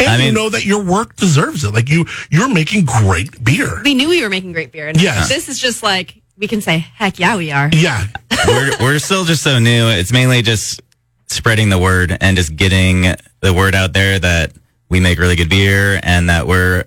And 0.00 0.08
I 0.22 0.26
you 0.26 0.32
know 0.32 0.48
that 0.50 0.64
your 0.64 0.82
work 0.84 1.16
deserves 1.16 1.64
it. 1.64 1.72
Like 1.74 1.88
you, 1.88 2.06
you're 2.30 2.52
making 2.52 2.84
great 2.86 3.42
beer. 3.42 3.80
we 3.84 3.94
knew 3.94 4.08
we 4.08 4.22
were 4.22 4.30
making 4.30 4.52
great 4.52 4.72
beer, 4.72 4.88
and 4.88 5.00
Yes. 5.00 5.28
this 5.28 5.48
is 5.48 5.58
just 5.58 5.82
like 5.82 6.20
we 6.38 6.46
can 6.48 6.60
say, 6.60 6.78
"Heck 6.78 7.18
yeah, 7.18 7.36
we 7.36 7.50
are." 7.52 7.68
Yeah, 7.72 8.06
we're 8.46 8.70
we're 8.80 8.98
still 8.98 9.24
just 9.24 9.42
so 9.42 9.58
new. 9.58 9.88
It's 9.88 10.12
mainly 10.12 10.42
just 10.42 10.80
spreading 11.28 11.68
the 11.68 11.78
word 11.78 12.16
and 12.20 12.36
just 12.36 12.56
getting 12.56 13.14
the 13.40 13.52
word 13.54 13.74
out 13.74 13.92
there 13.92 14.18
that 14.18 14.52
we 14.88 15.00
make 15.00 15.18
really 15.18 15.36
good 15.36 15.48
beer 15.50 16.00
and 16.02 16.28
that 16.30 16.46
we're 16.46 16.84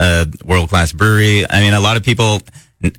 a 0.00 0.26
world 0.44 0.68
class 0.68 0.92
brewery. 0.92 1.44
I 1.50 1.60
mean, 1.60 1.74
a 1.74 1.80
lot 1.80 1.96
of 1.96 2.02
people 2.02 2.40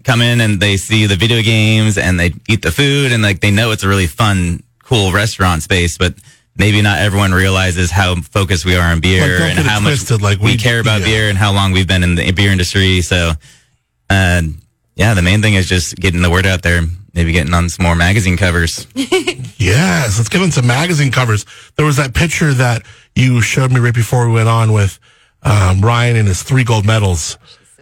come 0.03 0.21
in 0.21 0.41
and 0.41 0.59
they 0.59 0.77
see 0.77 1.05
the 1.05 1.15
video 1.15 1.41
games 1.41 1.97
and 1.97 2.19
they 2.19 2.33
eat 2.49 2.61
the 2.61 2.71
food 2.71 3.11
and 3.11 3.23
like 3.23 3.39
they 3.39 3.51
know 3.51 3.71
it's 3.71 3.83
a 3.83 3.87
really 3.87 4.07
fun, 4.07 4.61
cool 4.83 5.11
restaurant 5.11 5.63
space, 5.63 5.97
but 5.97 6.15
maybe 6.57 6.81
not 6.81 6.99
everyone 6.99 7.31
realizes 7.31 7.91
how 7.91 8.15
focused 8.15 8.65
we 8.65 8.75
are 8.75 8.91
on 8.91 8.99
beer 8.99 9.21
Like, 9.21 9.41
and 9.41 9.57
get 9.57 9.65
it 9.65 9.69
how 9.69 9.79
much 9.79 9.99
twisted, 9.99 10.21
like, 10.21 10.39
we, 10.39 10.51
we- 10.53 10.57
care 10.57 10.79
about 10.79 11.01
yeah. 11.01 11.07
beer 11.07 11.29
and 11.29 11.37
how 11.37 11.53
long 11.53 11.71
we've 11.71 11.87
been 11.87 12.03
in 12.03 12.15
the 12.15 12.31
beer 12.31 12.51
industry. 12.51 13.01
So, 13.01 13.31
uh, 14.09 14.41
yeah, 14.95 15.13
the 15.13 15.21
main 15.21 15.41
thing 15.41 15.53
is 15.53 15.67
just 15.69 15.95
getting 15.95 16.21
the 16.21 16.29
word 16.29 16.45
out 16.45 16.61
there. 16.63 16.81
Maybe 17.13 17.31
getting 17.31 17.53
on 17.53 17.67
some 17.69 17.83
more 17.83 17.95
magazine 17.95 18.37
covers. 18.37 18.85
yes. 18.95 20.17
Let's 20.17 20.29
give 20.29 20.41
get 20.41 20.53
some 20.53 20.67
magazine 20.67 21.11
covers. 21.11 21.45
There 21.75 21.85
was 21.85 21.97
that 21.97 22.13
picture 22.13 22.53
that 22.53 22.83
you 23.15 23.41
showed 23.41 23.71
me 23.71 23.79
right 23.79 23.93
before 23.93 24.27
we 24.27 24.33
went 24.33 24.49
on 24.49 24.71
with 24.71 24.99
um, 25.41 25.81
Ryan 25.81 26.15
and 26.17 26.27
his 26.27 26.43
three 26.43 26.63
gold 26.63 26.85
medals. 26.85 27.37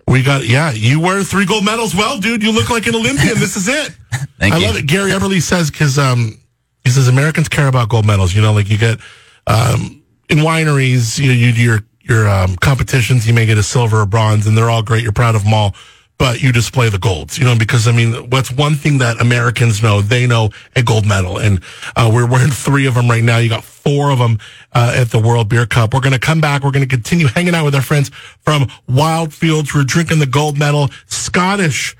We 0.08 0.24
got, 0.24 0.48
yeah, 0.48 0.72
you 0.72 1.00
wear 1.02 1.24
three 1.24 1.46
gold 1.46 1.66
medals. 1.66 1.96
Well, 1.96 2.20
dude, 2.20 2.44
you 2.44 2.52
look 2.54 2.70
like 2.70 2.88
an 2.88 2.96
Olympian. 2.96 3.40
this 3.40 3.58
is 3.58 3.68
it. 3.68 3.90
Thank 4.40 4.54
you. 4.54 4.60
I 4.60 4.62
you. 4.62 4.68
love 4.68 4.78
it. 4.78 4.86
Gary 4.88 5.12
Eberle 5.12 5.42
says 5.42 5.72
because 5.72 5.98
um, 5.98 6.38
he 6.86 6.92
says 6.92 7.08
Americans 7.08 7.50
care 7.50 7.68
about 7.68 7.90
gold 7.90 8.06
medals. 8.06 8.34
You 8.34 8.42
know, 8.42 8.54
like 8.54 8.70
you 8.70 8.78
get 8.78 9.00
um, 9.48 10.04
in 10.30 10.38
wineries, 10.38 11.20
you 11.20 11.32
you 11.32 11.52
do 11.52 11.62
your 11.62 11.80
your 12.02 12.30
um, 12.30 12.56
competitions. 12.58 13.28
You 13.28 13.34
may 13.34 13.46
get 13.46 13.58
a 13.58 13.64
silver 13.64 14.02
or 14.02 14.06
bronze, 14.06 14.48
and 14.48 14.58
they're 14.58 14.70
all 14.70 14.84
great. 14.84 15.04
You're 15.04 15.12
proud 15.12 15.34
of 15.36 15.44
them 15.44 15.54
all, 15.54 15.76
but 16.20 16.44
you 16.44 16.52
display 16.52 16.90
the 16.90 17.00
golds. 17.00 17.40
You 17.40 17.46
know, 17.46 17.58
because 17.58 17.88
I 17.88 17.92
mean, 17.92 18.30
what's 18.30 18.52
one 18.52 18.76
thing 18.76 19.00
that 19.00 19.20
Americans 19.20 19.82
know? 19.82 20.02
They 20.02 20.28
know 20.28 20.52
a 20.76 20.84
gold 20.84 21.08
medal, 21.08 21.40
and 21.40 21.60
uh, 21.96 22.12
we're 22.14 22.30
wearing 22.30 22.52
three 22.52 22.86
of 22.86 22.94
them 22.94 23.10
right 23.10 23.24
now. 23.24 23.40
You 23.40 23.50
got 23.50 23.64
four 23.64 24.12
of 24.12 24.20
them 24.20 24.38
uh, 24.74 24.94
at 24.96 25.10
the 25.10 25.20
World 25.20 25.50
Beer 25.50 25.66
Cup. 25.66 25.92
We're 25.94 26.02
going 26.02 26.14
to 26.14 26.20
come 26.20 26.40
back. 26.40 26.64
We're 26.64 26.72
going 26.72 26.88
to 26.88 26.96
continue 26.96 27.26
hanging 27.28 27.56
out 27.56 27.66
with 27.66 27.74
our 27.74 27.82
friends 27.82 28.10
from 28.42 28.68
Wild 28.88 29.34
Fields. 29.34 29.74
We're 29.74 29.84
drinking 29.84 30.20
the 30.20 30.28
gold 30.28 30.60
medal 30.60 30.90
Scottish 31.08 31.96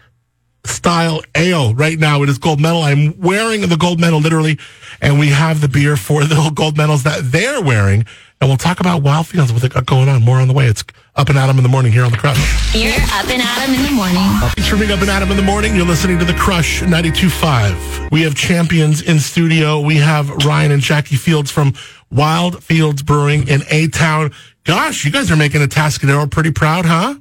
style 0.68 1.22
ale 1.36 1.74
right 1.74 1.98
now. 1.98 2.24
It 2.24 2.30
is 2.30 2.38
gold 2.38 2.60
medal. 2.60 2.82
I'm 2.82 3.20
wearing 3.20 3.62
the 3.62 3.78
gold 3.78 4.00
medal 4.00 4.20
literally, 4.20 4.60
and 5.02 5.20
we 5.20 5.30
have 5.30 5.62
the 5.62 5.68
beer 5.68 5.98
for 5.98 6.24
the 6.26 6.52
gold 6.54 6.78
medals 6.78 7.04
that 7.04 7.32
they're 7.32 7.62
wearing. 7.62 8.06
And 8.42 8.50
we'll 8.50 8.58
talk 8.58 8.82
about 8.82 9.02
Wildfields, 9.02 9.54
what 9.54 9.62
they 9.62 9.70
got 9.70 9.86
going 9.86 10.10
on. 10.10 10.22
More 10.22 10.40
on 10.40 10.48
the 10.50 10.54
way. 10.54 10.66
It's 10.68 10.84
up 11.16 11.30
and 11.30 11.38
Adam 11.38 11.58
in 11.58 11.64
the 11.64 11.70
morning 11.70 11.94
here 11.94 12.04
on 12.04 12.12
the 12.12 12.18
Crush. 12.18 12.76
You're 12.76 12.92
up 12.92 13.28
and 13.30 13.42
Adam 13.42 13.74
in 13.74 13.82
the 13.82 13.92
morning. 13.92 14.22
Thanks 14.54 14.68
for 14.68 14.76
being 14.76 14.92
up 14.92 15.00
and 15.00 15.10
Adam 15.10 15.32
in 15.32 15.38
the 15.38 15.44
morning. 15.44 15.74
You're 15.76 15.86
listening 15.86 16.20
to 16.20 16.26
the 16.26 16.34
Crush 16.34 16.82
92.5. 16.82 18.12
We 18.12 18.22
have 18.24 18.36
champions 18.36 19.02
in 19.02 19.20
studio. 19.20 19.80
We 19.80 19.96
have 19.98 20.30
Ryan 20.46 20.74
and 20.74 20.82
Jackie 20.82 21.16
Fields 21.16 21.50
from 21.50 21.74
Wild 22.12 22.62
Fields 22.64 23.02
Brewing 23.04 23.48
in 23.48 23.62
A 23.70 23.88
Town. 23.88 24.32
Gosh, 24.66 25.06
you 25.06 25.12
guys 25.12 25.32
are 25.32 25.38
making 25.38 25.62
Atascadero 25.62 26.30
pretty 26.30 26.52
proud, 26.52 26.86
huh? 26.86 27.16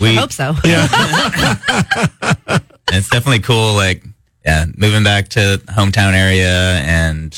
I 0.00 0.04
We- 0.04 0.16
hope 0.16 0.32
so. 0.32 0.54
And 0.64 2.62
it's 2.92 3.08
definitely 3.08 3.40
cool, 3.40 3.74
like, 3.74 4.02
yeah, 4.44 4.66
moving 4.76 5.04
back 5.04 5.28
to 5.30 5.60
hometown 5.68 6.12
area 6.14 6.50
and 6.84 7.30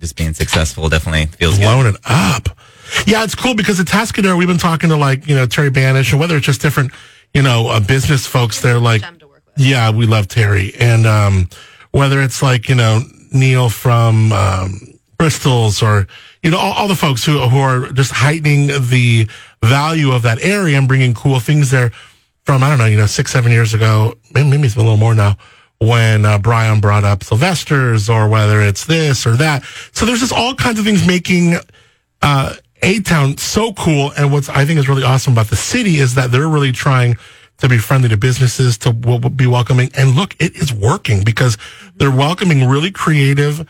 just 0.00 0.16
being 0.16 0.34
successful 0.34 0.88
definitely 0.88 1.26
feels 1.26 1.58
good. 1.58 1.86
it 1.94 1.96
up. 2.04 2.48
Yeah, 3.06 3.24
it's 3.24 3.34
cool 3.34 3.54
because 3.54 3.80
Atascadero, 3.80 4.36
we've 4.38 4.46
been 4.48 4.58
talking 4.58 4.90
to 4.90 4.96
like, 4.96 5.26
you 5.26 5.34
know, 5.34 5.46
Terry 5.46 5.70
Banish 5.70 6.12
and 6.12 6.20
whether 6.20 6.36
it's 6.36 6.46
just 6.46 6.60
different, 6.60 6.92
you 7.32 7.42
know, 7.42 7.68
uh, 7.68 7.80
business 7.80 8.26
folks, 8.26 8.60
they're 8.60 8.78
like, 8.78 9.00
Gem 9.00 9.18
to 9.18 9.26
work 9.26 9.42
with. 9.46 9.66
yeah, 9.66 9.90
we 9.90 10.06
love 10.06 10.28
Terry. 10.28 10.74
And, 10.78 11.06
um, 11.06 11.48
whether 11.90 12.20
it's 12.20 12.42
like, 12.42 12.68
you 12.68 12.74
know, 12.74 13.00
Neil 13.32 13.68
from, 13.70 14.32
um, 14.32 14.80
Bristol's 15.16 15.82
or, 15.82 16.06
you 16.42 16.50
know, 16.50 16.58
all, 16.58 16.72
all 16.74 16.88
the 16.88 16.94
folks 16.96 17.24
who, 17.24 17.38
who 17.48 17.58
are 17.58 17.90
just 17.92 18.12
heightening 18.12 18.66
the 18.66 19.28
value 19.64 20.12
of 20.12 20.22
that 20.22 20.38
area 20.42 20.78
and 20.78 20.88
bringing 20.88 21.14
cool 21.14 21.40
things 21.40 21.70
there 21.70 21.90
from, 22.44 22.62
I 22.62 22.68
don't 22.68 22.78
know, 22.78 22.86
you 22.86 22.96
know, 22.96 23.06
six, 23.06 23.32
seven 23.32 23.52
years 23.52 23.74
ago, 23.74 24.14
maybe, 24.32 24.50
maybe 24.50 24.68
a 24.68 24.76
little 24.76 24.96
more 24.96 25.14
now 25.14 25.36
when 25.78 26.24
uh, 26.24 26.38
Brian 26.38 26.80
brought 26.80 27.04
up 27.04 27.24
Sylvester's 27.24 28.08
or 28.08 28.28
whether 28.28 28.60
it's 28.60 28.86
this 28.86 29.26
or 29.26 29.36
that. 29.36 29.64
So 29.92 30.06
there's 30.06 30.20
just 30.20 30.32
all 30.32 30.54
kinds 30.54 30.78
of 30.78 30.84
things 30.84 31.06
making, 31.06 31.56
uh, 32.22 32.54
A 32.82 33.00
Town 33.00 33.36
so 33.38 33.72
cool. 33.72 34.12
And 34.16 34.32
what's 34.32 34.48
I 34.48 34.64
think 34.64 34.78
is 34.78 34.88
really 34.88 35.02
awesome 35.02 35.32
about 35.32 35.48
the 35.48 35.56
city 35.56 35.96
is 35.96 36.14
that 36.14 36.30
they're 36.30 36.48
really 36.48 36.72
trying 36.72 37.16
to 37.58 37.68
be 37.68 37.78
friendly 37.78 38.08
to 38.08 38.16
businesses, 38.16 38.78
to 38.78 38.92
w- 38.92 39.18
w- 39.18 39.34
be 39.34 39.46
welcoming. 39.46 39.90
And 39.96 40.10
look, 40.14 40.34
it 40.38 40.56
is 40.56 40.72
working 40.72 41.22
because 41.24 41.56
they're 41.96 42.10
welcoming 42.10 42.68
really 42.68 42.90
creative, 42.90 43.68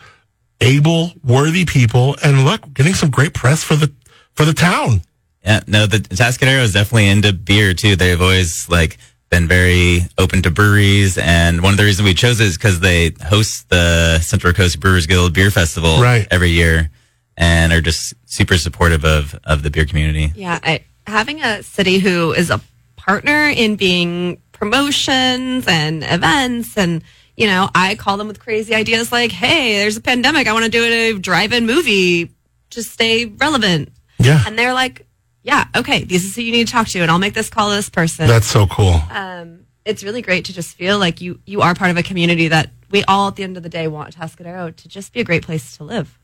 able, 0.61 1.11
worthy 1.23 1.65
people. 1.65 2.15
And 2.23 2.45
look, 2.45 2.61
getting 2.73 2.93
some 2.93 3.09
great 3.09 3.33
press 3.33 3.63
for 3.63 3.75
the, 3.75 3.91
for 4.33 4.45
the 4.45 4.53
town. 4.53 5.01
Yeah, 5.45 5.61
no, 5.67 5.85
the 5.85 5.97
Atascadero 5.99 6.63
is 6.63 6.73
definitely 6.73 7.07
into 7.09 7.31
beer 7.31 7.73
too. 7.73 7.95
They've 7.95 8.19
always 8.21 8.67
like 8.67 8.97
been 9.29 9.47
very 9.47 10.01
open 10.17 10.41
to 10.43 10.51
breweries, 10.51 11.17
and 11.17 11.61
one 11.61 11.73
of 11.73 11.77
the 11.77 11.83
reasons 11.83 12.05
we 12.05 12.13
chose 12.13 12.39
it 12.39 12.47
is 12.47 12.57
because 12.57 12.79
they 12.79 13.11
host 13.23 13.69
the 13.69 14.19
Central 14.19 14.53
Coast 14.53 14.79
Brewers 14.79 15.05
Guild 15.07 15.33
Beer 15.33 15.51
Festival 15.51 16.01
Right. 16.01 16.27
every 16.31 16.49
year, 16.51 16.89
and 17.37 17.71
are 17.73 17.81
just 17.81 18.13
super 18.25 18.57
supportive 18.57 19.05
of 19.05 19.37
of 19.43 19.61
the 19.63 19.69
beer 19.69 19.85
community. 19.85 20.31
Yeah, 20.35 20.59
I, 20.63 20.83
having 21.05 21.41
a 21.43 21.61
city 21.63 21.99
who 21.99 22.31
is 22.33 22.49
a 22.49 22.59
partner 22.95 23.47
in 23.49 23.75
being 23.75 24.41
promotions 24.51 25.65
and 25.67 26.03
events, 26.03 26.77
and 26.77 27.03
you 27.37 27.47
know, 27.47 27.69
I 27.75 27.95
call 27.95 28.17
them 28.17 28.27
with 28.27 28.39
crazy 28.39 28.73
ideas 28.73 29.11
like, 29.11 29.31
"Hey, 29.31 29.77
there's 29.79 29.97
a 29.97 30.01
pandemic. 30.01 30.47
I 30.47 30.53
want 30.53 30.65
to 30.65 30.71
do 30.71 30.83
a 30.83 31.19
drive-in 31.19 31.65
movie. 31.65 32.31
Just 32.69 32.91
stay 32.91 33.25
relevant." 33.25 33.91
Yeah. 34.17 34.41
And 34.47 34.57
they're 34.57 34.73
like, 34.73 35.05
"Yeah, 35.45 35.65
okay. 35.75 36.03
This 36.03 36.25
is 36.25 36.35
who 36.35 36.41
you 36.41 36.51
need 36.51 36.67
to 36.67 36.73
talk 36.73 36.87
to, 36.89 36.99
and 36.99 37.09
I'll 37.09 37.19
make 37.19 37.33
this 37.33 37.49
call 37.49 37.69
to 37.69 37.75
this 37.75 37.89
person." 37.89 38.27
That's 38.27 38.47
so 38.47 38.67
cool. 38.67 38.99
um, 39.11 39.61
it's 39.85 40.03
really 40.03 40.23
great 40.23 40.45
to 40.45 40.53
just 40.53 40.75
feel 40.75 40.97
like 40.99 41.21
you 41.21 41.39
you 41.45 41.61
are 41.61 41.75
part 41.75 41.91
of 41.91 41.97
a 41.97 42.03
community 42.03 42.47
that 42.49 42.71
we 42.91 43.03
all 43.05 43.27
at 43.29 43.35
the 43.35 43.43
end 43.43 43.55
of 43.55 43.63
the 43.63 43.69
day 43.69 43.87
want 43.87 44.15
Atascadero 44.15 44.75
to 44.75 44.87
just 44.89 45.13
be 45.13 45.21
a 45.21 45.23
great 45.23 45.43
place 45.43 45.77
to 45.77 45.83
live. 45.83 46.17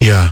Yeah. 0.00 0.30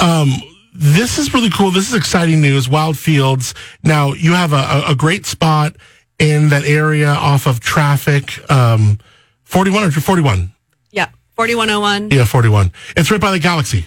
Um, 0.00 0.28
this 0.74 1.18
is 1.18 1.32
really 1.32 1.50
cool. 1.50 1.70
This 1.70 1.88
is 1.88 1.94
exciting 1.94 2.40
news. 2.40 2.68
Wild 2.68 2.98
Fields. 2.98 3.54
Now 3.84 4.12
you 4.12 4.32
have 4.32 4.52
a, 4.52 4.56
a, 4.56 4.92
a 4.92 4.94
great 4.96 5.24
spot 5.26 5.76
in 6.18 6.48
that 6.48 6.64
area 6.64 7.08
off 7.08 7.46
of 7.46 7.60
traffic. 7.60 8.38
Um, 8.50 8.98
41 9.44 9.84
or 9.84 9.90
41? 9.92 10.52
Yeah. 10.90 11.10
4101. 11.36 12.10
Yeah, 12.10 12.24
41. 12.24 12.72
It's 12.96 13.10
right 13.10 13.20
by 13.20 13.30
the 13.30 13.38
Galaxy. 13.38 13.86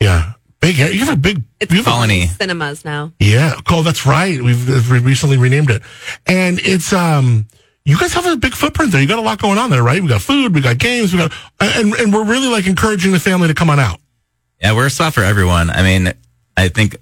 Yeah. 0.00 0.34
Big, 0.64 0.78
you 0.78 1.04
have 1.04 1.14
a 1.14 1.16
big, 1.16 1.42
you 1.60 1.76
have 1.76 1.86
a- 1.86 1.90
Colony. 1.90 2.26
Cinemas 2.26 2.84
now. 2.84 3.12
Yeah, 3.20 3.54
oh, 3.68 3.82
that's 3.82 4.06
right. 4.06 4.40
We've 4.40 4.90
we 4.90 4.98
recently 4.98 5.36
renamed 5.36 5.70
it, 5.70 5.82
and 6.26 6.58
it's 6.62 6.92
um. 6.92 7.46
You 7.86 7.98
guys 7.98 8.14
have 8.14 8.24
a 8.24 8.34
big 8.34 8.54
footprint 8.54 8.92
there. 8.92 9.02
You 9.02 9.06
got 9.06 9.18
a 9.18 9.22
lot 9.22 9.38
going 9.38 9.58
on 9.58 9.68
there, 9.68 9.82
right? 9.82 10.00
We 10.00 10.08
got 10.08 10.22
food, 10.22 10.54
we 10.54 10.62
got 10.62 10.78
games, 10.78 11.12
we 11.12 11.18
got, 11.18 11.32
and 11.60 11.92
and 11.94 12.14
we're 12.14 12.24
really 12.24 12.48
like 12.48 12.66
encouraging 12.66 13.12
the 13.12 13.20
family 13.20 13.48
to 13.48 13.52
come 13.52 13.68
on 13.68 13.78
out. 13.78 14.00
Yeah, 14.58 14.74
we're 14.74 14.86
a 14.86 14.90
spot 14.90 15.12
for 15.12 15.22
everyone. 15.22 15.68
I 15.68 15.82
mean, 15.82 16.14
I 16.56 16.68
think 16.68 16.96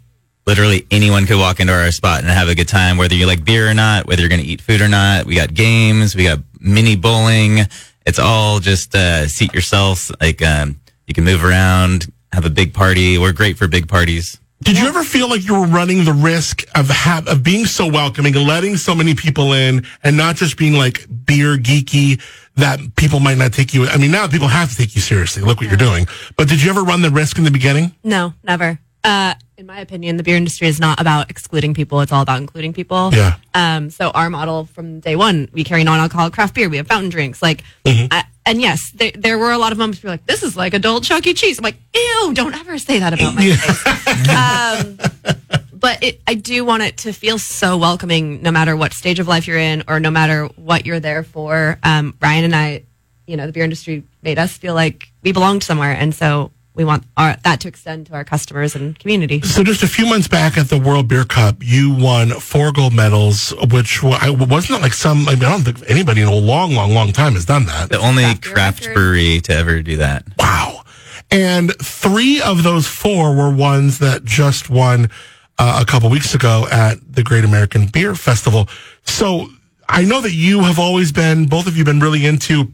literally 0.45 0.85
anyone 0.91 1.27
could 1.27 1.39
walk 1.39 1.61
into 1.61 1.73
our 1.73 1.89
spot 1.93 2.19
and 2.23 2.29
have 2.29 2.49
a 2.49 2.57
good 2.57 2.67
time, 2.67 2.97
whether 2.97 3.15
you 3.15 3.27
like 3.29 3.45
beer 3.45 3.71
or 3.71 3.75
not, 3.75 4.09
whether 4.09 4.23
you're 4.23 4.29
going 4.29 4.41
to 4.41 4.47
eat 4.47 4.61
food 4.61 4.81
or 4.81 4.89
not. 4.89 5.25
We 5.25 5.37
got 5.37 5.55
games, 5.55 6.17
we 6.17 6.25
got 6.25 6.41
mini 6.59 6.97
bowling. 6.97 7.61
It's 8.05 8.19
all 8.19 8.59
just 8.59 8.93
uh, 8.97 9.29
seat 9.29 9.53
yourselves. 9.53 10.11
Like 10.21 10.43
um, 10.43 10.81
you 11.07 11.15
can 11.15 11.23
move 11.23 11.45
around, 11.45 12.12
have 12.33 12.45
a 12.45 12.51
big 12.51 12.75
party. 12.75 13.19
We're 13.19 13.33
great 13.33 13.57
for 13.59 13.69
big 13.69 13.89
parties. 13.89 14.39
Did 14.63 14.79
you 14.79 14.87
ever 14.87 15.03
feel 15.03 15.29
like 15.29 15.45
you 15.45 15.59
were 15.59 15.67
running 15.67 16.05
the 16.05 16.13
risk 16.13 16.63
of 16.77 16.89
ha- 16.89 17.25
of 17.27 17.43
being 17.43 17.67
so 17.67 17.89
welcoming 17.89 18.37
and 18.37 18.47
letting 18.47 18.77
so 18.77 18.95
many 18.95 19.15
people 19.15 19.53
in, 19.53 19.85
and 20.05 20.17
not 20.17 20.37
just 20.37 20.57
being 20.57 20.75
like 20.75 21.05
beer 21.27 21.57
geeky 21.57 22.23
that 22.55 22.79
people 22.95 23.19
might 23.19 23.39
not 23.39 23.53
take 23.53 23.75
you? 23.75 23.87
I 23.87 23.97
mean, 23.97 24.13
now 24.13 24.29
people 24.29 24.47
have 24.47 24.71
to 24.71 24.77
take 24.77 24.95
you 24.95 25.01
seriously. 25.01 25.43
Look 25.43 25.61
what 25.61 25.69
you're 25.69 25.77
doing. 25.77 26.07
But 26.37 26.49
did 26.49 26.63
you 26.63 26.71
ever 26.71 26.83
run 26.83 27.03
the 27.03 27.11
risk 27.11 27.39
in 27.39 27.45
the 27.45 27.51
beginning? 27.51 27.93
No, 28.05 28.35
never. 28.45 28.79
Uh, 29.03 29.35
in 29.63 29.67
my 29.67 29.79
opinion, 29.79 30.17
the 30.17 30.25
beer 30.25 30.37
industry 30.37 30.67
is 30.67 30.81
not 30.81 31.01
about 31.01 31.31
excluding 31.31 31.73
people. 31.73 32.01
It's 32.01 32.11
all 32.11 32.21
about 32.21 32.41
including 32.41 32.73
people. 32.73 33.11
Yeah. 33.13 33.37
Um, 33.55 33.91
so 33.91 34.11
our 34.11 34.29
model 34.29 34.65
from 34.65 34.99
day 34.99 35.15
one, 35.15 35.49
we 35.53 35.63
carry 35.63 35.85
non-alcoholic 35.85 36.33
craft 36.33 36.57
beer. 36.57 36.69
We 36.69 36.79
have 36.79 36.89
fountain 36.89 37.11
drinks. 37.11 37.41
Like, 37.41 37.63
I, 37.87 38.25
and 38.45 38.61
yes, 38.61 38.91
there, 38.91 39.13
there 39.15 39.39
were 39.39 39.53
a 39.53 39.59
lot 39.59 39.71
of 39.71 39.79
moments 39.79 40.03
where 40.03 40.11
like, 40.11 40.27
this 40.27 40.43
is 40.43 40.57
like 40.57 40.75
adult 40.75 41.05
Chuck 41.05 41.25
E. 41.29 41.33
Cheese. 41.33 41.61
I'm 41.61 41.63
like, 41.63 41.77
ew, 41.95 42.33
don't 42.35 42.57
ever 42.57 42.77
say 42.77 42.99
that 42.99 43.13
about 43.13 43.37
my 43.37 43.53
face. 43.55 44.27
um, 44.35 45.69
but 45.73 46.03
it, 46.03 46.21
I 46.27 46.35
do 46.35 46.65
want 46.65 46.83
it 46.83 46.97
to 46.99 47.13
feel 47.13 47.39
so 47.39 47.77
welcoming, 47.77 48.43
no 48.43 48.51
matter 48.51 48.75
what 48.77 48.93
stage 48.93 49.21
of 49.21 49.29
life 49.29 49.47
you're 49.47 49.59
in 49.59 49.85
or 49.87 50.01
no 50.01 50.11
matter 50.11 50.47
what 50.57 50.87
you're 50.87 50.99
there 50.99 51.23
for. 51.23 51.79
Um, 51.85 52.17
Ryan 52.21 52.47
and 52.47 52.57
I, 52.57 52.83
you 53.29 53.37
know, 53.37 53.47
the 53.47 53.53
beer 53.53 53.63
industry 53.63 54.03
made 54.23 54.41
us 54.41 54.59
feel 54.59 54.75
like 54.75 55.13
we 55.23 55.31
belonged 55.31 55.63
somewhere, 55.63 55.93
and 55.93 56.13
so 56.13 56.51
we 56.75 56.85
want 56.85 57.05
our, 57.17 57.37
that 57.45 57.61
to 57.61 57.69
extend 57.69 58.07
to 58.07 58.15
our 58.15 58.25
customers 58.25 58.75
and 58.75 58.99
community. 58.99 59.43
So 59.43 59.63
just 59.63 59.83
a 59.83 59.87
few 59.87 60.07
months 60.07 60.27
back 60.29 60.57
at 60.57 60.69
the 60.69 60.79
World 60.79 61.07
Beer 61.09 61.25
Cup, 61.25 61.57
you 61.61 61.95
won 61.95 62.31
four 62.31 62.73
gold 62.73 62.95
medals, 62.95 63.53
which 63.71 64.03
I- 64.03 64.31
wasn't 64.31 64.81
like 64.81 64.95
some. 64.95 65.29
I, 65.29 65.35
mean, 65.35 65.45
I 65.45 65.51
don't 65.51 65.63
think 65.63 65.91
anybody 65.91 66.23
in 66.23 66.29
a 66.29 66.35
long, 66.35 66.73
long, 66.73 66.93
long 66.93 67.13
time 67.13 67.35
has 67.35 67.45
done 67.45 67.67
that. 67.67 67.91
The 67.91 67.99
only 67.99 68.23
Craft 68.23 68.43
craft 68.45 68.95
brewery 68.95 69.41
to 69.43 69.53
ever 69.53 69.83
do 69.83 69.99
that. 69.99 70.25
Wow. 70.39 70.83
And 71.31 71.75
three 71.77 72.41
of 72.41 72.63
those 72.63 72.87
four 72.87 73.35
were 73.35 73.55
ones 73.55 73.99
that 73.99 74.25
just 74.25 74.71
won 74.71 75.11
uh, 75.59 75.79
a 75.83 75.87
couple 75.87 76.11
weeks 76.11 76.35
ago 76.35 76.67
at 76.71 76.97
the 77.07 77.23
Great 77.23 77.45
American 77.45 77.87
Beer 77.87 78.15
Festival. 78.15 78.69
So 79.05 79.49
I 79.89 80.05
know 80.05 80.21
that 80.21 80.33
you 80.33 80.61
have 80.63 80.79
always 80.79 81.13
been, 81.13 81.47
both 81.47 81.67
of 81.67 81.77
you, 81.77 81.85
been 81.85 82.01
really 82.01 82.25
into 82.25 82.73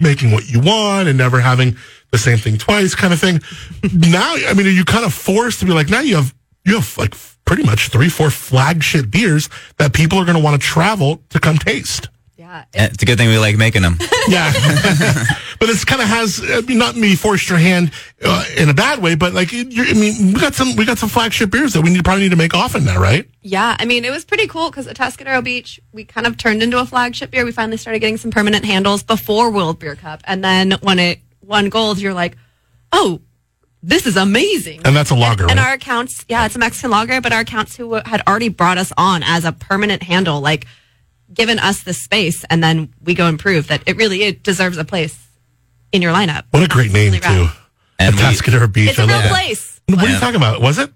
making 0.00 0.30
what 0.30 0.48
you 0.48 0.60
want 0.60 1.08
and 1.08 1.18
never 1.18 1.40
having 1.40 1.76
the 2.10 2.18
same 2.18 2.38
thing 2.38 2.58
twice, 2.58 2.94
kind 2.94 3.12
of 3.12 3.20
thing. 3.20 3.40
now, 3.92 4.34
I 4.34 4.54
mean, 4.54 4.66
are 4.66 4.70
you 4.70 4.84
kind 4.84 5.04
of 5.04 5.12
forced 5.12 5.60
to 5.60 5.66
be 5.66 5.72
like, 5.72 5.88
now 5.88 6.00
you 6.00 6.16
have 6.16 6.34
you 6.64 6.76
have 6.76 6.98
like 6.98 7.14
pretty 7.48 7.62
much 7.62 7.88
three, 7.88 8.10
four 8.10 8.30
flagship 8.30 9.10
beers 9.10 9.48
that 9.78 9.94
people 9.94 10.18
are 10.18 10.24
going 10.26 10.36
to 10.36 10.42
want 10.42 10.60
to 10.60 10.66
travel 10.66 11.22
to 11.30 11.40
come 11.40 11.56
taste. 11.56 12.08
Yeah, 12.36 12.64
Yeah, 12.74 12.88
It's 12.92 13.02
a 13.02 13.06
good 13.06 13.16
thing 13.16 13.28
we 13.28 13.38
like 13.38 13.56
making 13.56 13.82
them. 13.82 13.98
Yeah, 14.28 14.52
but 15.58 15.68
this 15.68 15.86
kind 15.86 16.02
of 16.02 16.08
has 16.08 16.38
I 16.44 16.60
mean, 16.60 16.76
not 16.76 16.94
me 16.94 17.16
forced 17.16 17.48
your 17.48 17.58
hand 17.58 17.92
uh, 18.22 18.44
in 18.58 18.68
a 18.68 18.74
bad 18.74 19.00
way, 19.00 19.14
but 19.14 19.32
like 19.32 19.54
I 19.54 19.64
mean, 19.64 20.34
we 20.34 20.38
got 20.38 20.54
some 20.54 20.76
we 20.76 20.84
got 20.84 20.98
some 20.98 21.08
flagship 21.08 21.50
beers 21.50 21.72
that 21.72 21.80
we 21.80 21.88
need 21.88 22.04
probably 22.04 22.24
need 22.24 22.32
to 22.32 22.36
make 22.36 22.52
often 22.52 22.84
now, 22.84 23.00
right? 23.00 23.26
Yeah, 23.40 23.74
I 23.78 23.86
mean, 23.86 24.04
it 24.04 24.10
was 24.10 24.26
pretty 24.26 24.46
cool 24.46 24.68
because 24.68 24.86
Atascadero 24.86 25.42
Beach, 25.42 25.80
we 25.92 26.04
kind 26.04 26.26
of 26.26 26.36
turned 26.36 26.62
into 26.62 26.78
a 26.78 26.84
flagship 26.84 27.30
beer. 27.30 27.46
We 27.46 27.52
finally 27.52 27.78
started 27.78 28.00
getting 28.00 28.18
some 28.18 28.30
permanent 28.30 28.66
handles 28.66 29.02
before 29.02 29.50
World 29.50 29.78
Beer 29.78 29.96
Cup. 29.96 30.20
And 30.24 30.44
then 30.44 30.72
when 30.82 30.98
it 30.98 31.20
won 31.42 31.68
gold, 31.68 31.98
you're 31.98 32.14
like, 32.14 32.36
oh, 32.92 33.20
this 33.82 34.06
is 34.06 34.16
amazing. 34.16 34.80
And 34.84 34.94
that's 34.96 35.10
a 35.10 35.14
lager, 35.14 35.44
And 35.48 35.58
right? 35.58 35.68
our 35.68 35.72
accounts, 35.74 36.24
yeah, 36.28 36.44
it's 36.46 36.56
a 36.56 36.58
Mexican 36.58 36.90
lager, 36.90 37.20
but 37.20 37.32
our 37.32 37.40
accounts 37.40 37.76
who 37.76 37.94
had 37.94 38.22
already 38.26 38.48
brought 38.48 38.76
us 38.78 38.92
on 38.96 39.22
as 39.22 39.44
a 39.44 39.52
permanent 39.52 40.02
handle, 40.02 40.40
like 40.40 40.66
given 41.32 41.58
us 41.58 41.82
the 41.82 41.92
space, 41.92 42.44
and 42.50 42.62
then 42.62 42.92
we 43.02 43.14
go 43.14 43.26
and 43.26 43.38
prove 43.38 43.68
that 43.68 43.82
it 43.86 43.96
really 43.96 44.22
it 44.24 44.42
deserves 44.42 44.78
a 44.78 44.84
place 44.84 45.28
in 45.92 46.02
your 46.02 46.12
lineup. 46.12 46.44
What 46.50 46.62
a 46.62 46.68
great 46.68 46.92
name 46.92 47.12
Really 47.12 47.20
too, 47.20 47.28
rad. 47.44 47.52
And 48.00 48.14
we, 48.16 48.20
Beach. 48.22 48.90
It's 48.90 48.98
a 48.98 49.02
I 49.02 49.04
real 49.06 49.14
love 49.14 49.22
that. 49.24 49.30
place. 49.30 49.80
What 49.88 50.04
are 50.04 50.08
you 50.08 50.18
talking 50.18 50.36
about? 50.36 50.60
Was 50.60 50.78
it? 50.78 50.92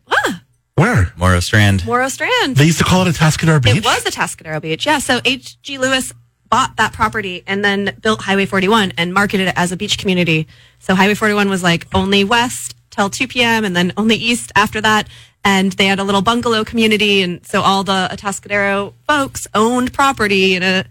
Where? 0.74 1.12
Morro 1.16 1.40
Strand. 1.40 1.84
Morro 1.86 2.08
Strand. 2.08 2.56
They 2.56 2.64
used 2.64 2.78
to 2.78 2.84
call 2.84 3.06
it 3.06 3.14
Atascadero 3.14 3.62
Beach. 3.62 3.76
It 3.76 3.84
was 3.84 4.04
Atascadero 4.04 4.60
Beach. 4.60 4.84
Yeah. 4.86 4.98
So 4.98 5.20
E.G. 5.24 5.78
Lewis 5.78 6.12
bought 6.52 6.76
that 6.76 6.92
property 6.92 7.42
and 7.46 7.64
then 7.64 7.96
built 8.02 8.20
Highway 8.20 8.44
41 8.44 8.92
and 8.98 9.14
marketed 9.14 9.48
it 9.48 9.54
as 9.56 9.72
a 9.72 9.76
beach 9.76 9.96
community. 9.96 10.46
So 10.80 10.94
Highway 10.94 11.14
41 11.14 11.48
was 11.48 11.62
like 11.62 11.86
only 11.94 12.24
west 12.24 12.76
till 12.90 13.08
2 13.08 13.26
p.m. 13.26 13.64
and 13.64 13.74
then 13.74 13.92
only 13.96 14.16
east 14.16 14.52
after 14.54 14.78
that. 14.82 15.08
And 15.44 15.72
they 15.72 15.86
had 15.86 15.98
a 15.98 16.04
little 16.04 16.20
bungalow 16.20 16.62
community. 16.64 17.22
And 17.22 17.44
so 17.46 17.62
all 17.62 17.84
the 17.84 18.06
Atascadero 18.12 18.92
folks 19.08 19.46
owned 19.54 19.94
property 19.94 20.54
in 20.54 20.62
a, 20.62 20.84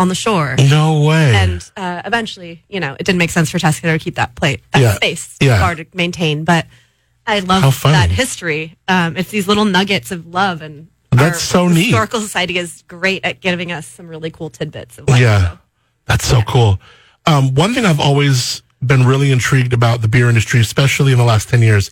on 0.00 0.08
the 0.08 0.16
shore. 0.16 0.56
No 0.58 1.04
way. 1.06 1.32
And 1.36 1.70
uh, 1.76 2.02
eventually, 2.04 2.64
you 2.68 2.80
know, 2.80 2.94
it 2.98 3.04
didn't 3.06 3.20
make 3.20 3.30
sense 3.30 3.50
for 3.50 3.58
Atascadero 3.58 3.92
to 3.92 3.98
keep 4.00 4.16
that 4.16 4.34
plate, 4.34 4.62
that 4.72 4.82
Yeah. 4.82 4.94
space 4.94 5.36
Yeah. 5.40 5.58
hard 5.58 5.78
to 5.78 5.86
maintain. 5.94 6.42
But 6.42 6.66
I 7.24 7.38
love 7.38 7.80
that 7.84 8.10
history. 8.10 8.76
Um, 8.88 9.16
it's 9.16 9.30
these 9.30 9.46
little 9.46 9.64
nuggets 9.64 10.10
of 10.10 10.26
love, 10.26 10.60
and 10.60 10.88
That's 11.16 11.42
so 11.42 11.68
neat. 11.68 11.86
Historical 11.86 12.20
Society 12.20 12.58
is 12.58 12.82
great 12.88 13.24
at 13.24 13.40
giving 13.40 13.72
us 13.72 13.86
some 13.86 14.08
really 14.08 14.30
cool 14.30 14.50
tidbits. 14.50 14.98
Of 14.98 15.08
life, 15.08 15.20
Yeah, 15.20 15.50
so. 15.52 15.58
that's 16.06 16.26
so 16.26 16.42
cool. 16.42 16.78
Um, 17.26 17.54
one 17.54 17.74
thing 17.74 17.84
I've 17.86 18.00
always 18.00 18.62
been 18.84 19.04
really 19.06 19.30
intrigued 19.32 19.72
about 19.72 20.02
the 20.02 20.08
beer 20.08 20.28
industry, 20.28 20.60
especially 20.60 21.12
in 21.12 21.18
the 21.18 21.24
last 21.24 21.48
10 21.48 21.62
years, 21.62 21.90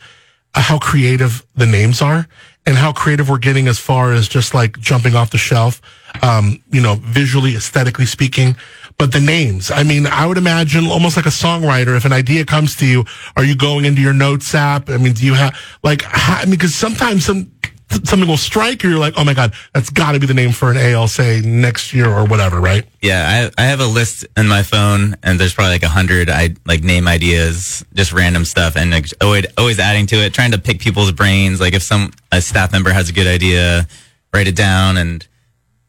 uh, 0.54 0.60
how 0.60 0.78
creative 0.78 1.46
the 1.54 1.64
names 1.66 2.02
are 2.02 2.26
and 2.66 2.76
how 2.76 2.92
creative 2.92 3.28
we're 3.30 3.38
getting 3.38 3.66
as 3.66 3.78
far 3.78 4.12
as 4.12 4.28
just 4.28 4.52
like 4.54 4.78
jumping 4.78 5.14
off 5.16 5.30
the 5.30 5.38
shelf, 5.38 5.80
um, 6.22 6.62
you 6.70 6.80
know, 6.82 6.96
visually, 6.96 7.56
aesthetically 7.56 8.04
speaking. 8.06 8.54
But 8.98 9.10
the 9.12 9.20
names, 9.20 9.70
I 9.70 9.82
mean, 9.84 10.06
I 10.06 10.26
would 10.26 10.36
imagine 10.36 10.86
almost 10.86 11.16
like 11.16 11.24
a 11.24 11.30
songwriter, 11.30 11.96
if 11.96 12.04
an 12.04 12.12
idea 12.12 12.44
comes 12.44 12.76
to 12.76 12.86
you, 12.86 13.04
are 13.36 13.42
you 13.44 13.56
going 13.56 13.86
into 13.86 14.02
your 14.02 14.12
notes 14.12 14.54
app? 14.54 14.90
I 14.90 14.98
mean, 14.98 15.14
do 15.14 15.24
you 15.24 15.32
have, 15.34 15.56
like, 15.82 16.02
ha- 16.02 16.40
I 16.42 16.44
mean, 16.44 16.52
because 16.52 16.74
sometimes 16.74 17.24
some, 17.24 17.50
something 17.92 18.28
will 18.28 18.36
strike 18.36 18.82
you, 18.82 18.90
you're 18.90 18.98
like, 18.98 19.14
oh 19.16 19.24
my 19.24 19.34
God, 19.34 19.54
that's 19.72 19.90
got 19.90 20.12
to 20.12 20.20
be 20.20 20.26
the 20.26 20.34
name 20.34 20.52
for 20.52 20.70
an 20.70 20.76
ale, 20.76 21.08
say 21.08 21.40
next 21.40 21.92
year 21.92 22.08
or 22.08 22.24
whatever, 22.24 22.60
right? 22.60 22.84
Yeah, 23.00 23.50
I, 23.56 23.62
I 23.62 23.66
have 23.66 23.80
a 23.80 23.86
list 23.86 24.26
in 24.36 24.48
my 24.48 24.62
phone, 24.62 25.16
and 25.22 25.38
there's 25.38 25.54
probably 25.54 25.72
like 25.72 25.82
a 25.82 25.88
hundred 25.88 26.30
I 26.30 26.54
like 26.66 26.82
name 26.82 27.08
ideas, 27.08 27.84
just 27.94 28.12
random 28.12 28.44
stuff, 28.44 28.76
and 28.76 28.90
like, 28.90 29.06
always 29.20 29.46
always 29.56 29.78
adding 29.78 30.06
to 30.06 30.16
it, 30.16 30.34
trying 30.34 30.52
to 30.52 30.58
pick 30.58 30.80
people's 30.80 31.12
brains. 31.12 31.60
Like 31.60 31.74
if 31.74 31.82
some 31.82 32.12
a 32.30 32.40
staff 32.40 32.72
member 32.72 32.92
has 32.92 33.10
a 33.10 33.12
good 33.12 33.26
idea, 33.26 33.86
write 34.32 34.48
it 34.48 34.56
down 34.56 34.96
and 34.96 35.26